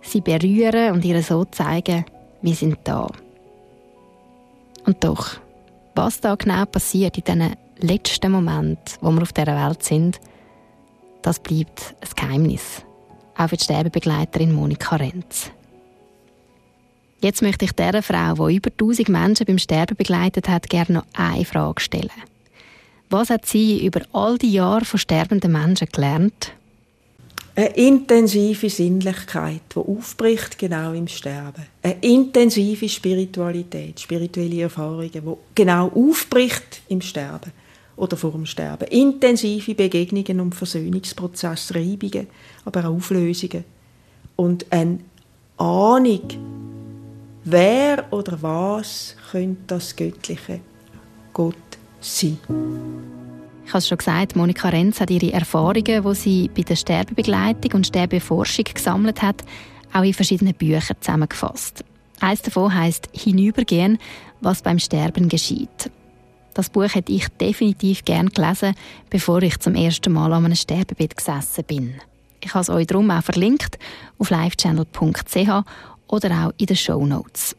sie 0.00 0.20
berühren 0.20 0.92
und 0.92 1.04
ihr 1.04 1.22
so 1.22 1.44
zeigen, 1.44 2.04
wir 2.42 2.54
sind 2.54 2.78
da. 2.84 3.08
Und 4.86 5.04
doch, 5.04 5.36
was 5.94 6.20
da 6.20 6.34
genau 6.34 6.64
passiert 6.64 7.18
in 7.18 7.24
diesen 7.24 7.56
letzten 7.86 8.32
Moment, 8.32 8.78
wo 9.00 9.10
wir 9.10 9.22
auf 9.22 9.32
dieser 9.32 9.68
Welt 9.68 9.82
sind, 9.82 10.20
das 11.22 11.38
bleibt 11.38 11.94
ein 12.00 12.08
Geheimnis. 12.16 12.82
Auch 13.36 13.48
für 13.48 13.56
die 13.56 13.64
Sterbebegleiterin 13.64 14.52
Monika 14.52 14.96
Renz. 14.96 15.50
Jetzt 17.22 17.42
möchte 17.42 17.66
ich 17.66 17.72
dieser 17.72 18.02
Frau, 18.02 18.48
die 18.48 18.56
über 18.56 18.70
1000 18.70 19.08
Menschen 19.10 19.46
beim 19.46 19.58
Sterben 19.58 19.96
begleitet 19.96 20.48
hat, 20.48 20.70
gerne 20.70 20.94
noch 20.94 21.06
eine 21.12 21.44
Frage 21.44 21.80
stellen. 21.80 22.10
Was 23.10 23.28
hat 23.28 23.44
sie 23.44 23.84
über 23.84 24.00
all 24.12 24.38
die 24.38 24.52
Jahre 24.52 24.84
von 24.84 24.98
sterbenden 24.98 25.52
Menschen 25.52 25.88
gelernt? 25.92 26.52
Eine 27.56 27.68
intensive 27.70 28.70
Sinnlichkeit, 28.70 29.60
die 29.74 29.78
aufbricht 29.78 30.58
genau 30.58 30.92
im 30.92 31.08
Sterben. 31.08 31.66
Eine 31.82 31.96
intensive 32.00 32.88
Spiritualität, 32.88 34.00
spirituelle 34.00 34.62
Erfahrungen, 34.62 35.10
die 35.10 35.34
genau 35.54 35.88
aufbricht 35.88 36.80
im 36.88 37.02
Sterben 37.02 37.52
oder 38.00 38.16
vor 38.16 38.32
dem 38.32 38.46
Sterben. 38.46 38.88
Intensive 38.88 39.74
Begegnungen 39.74 40.40
und 40.40 40.54
Versöhnungsprozesse, 40.54 41.74
Reibungen, 41.74 42.26
aber 42.64 42.80
auch 42.86 42.96
Auflösungen. 42.96 43.64
Und 44.36 44.66
eine 44.70 45.00
Ahnung, 45.58 46.22
wer 47.44 48.10
oder 48.10 48.40
was 48.40 49.14
könnte 49.30 49.62
das 49.66 49.94
göttliche 49.94 50.60
Gott 51.34 51.54
sein. 52.00 52.38
Ich 53.66 53.70
habe 53.70 53.78
es 53.78 53.88
schon 53.88 53.98
gesagt, 53.98 54.34
Monika 54.34 54.70
Renz 54.70 55.00
hat 55.00 55.10
ihre 55.10 55.32
Erfahrungen, 55.32 56.02
die 56.02 56.14
sie 56.14 56.48
bei 56.48 56.62
der 56.62 56.76
Sterbebegleitung 56.76 57.72
und 57.74 57.86
Sterbeforschung 57.86 58.64
gesammelt 58.72 59.20
hat, 59.20 59.44
auch 59.92 60.02
in 60.02 60.14
verschiedenen 60.14 60.54
Büchern 60.54 60.96
zusammengefasst. 61.00 61.84
Eines 62.20 62.42
davon 62.42 62.74
heißt 62.74 63.10
Hinübergehen, 63.12 63.98
was 64.40 64.62
beim 64.62 64.78
Sterben 64.78 65.28
geschieht. 65.28 65.90
Das 66.54 66.70
Buch 66.70 66.94
hätte 66.94 67.12
ich 67.12 67.28
definitiv 67.28 68.04
gern 68.04 68.28
gelesen, 68.28 68.74
bevor 69.08 69.42
ich 69.42 69.58
zum 69.60 69.74
ersten 69.74 70.12
Mal 70.12 70.32
an 70.32 70.44
einem 70.44 70.56
Sterbebett 70.56 71.16
gesessen 71.16 71.64
bin. 71.64 71.94
Ich 72.42 72.54
habe 72.54 72.62
es 72.62 72.70
euch 72.70 72.86
darum 72.86 73.10
auch 73.10 73.22
verlinkt 73.22 73.78
auf 74.18 74.30
livechannel.ch 74.30 75.64
oder 76.08 76.46
auch 76.46 76.52
in 76.58 76.66
den 76.66 76.76
Show 76.76 77.06
Notes. 77.06 77.56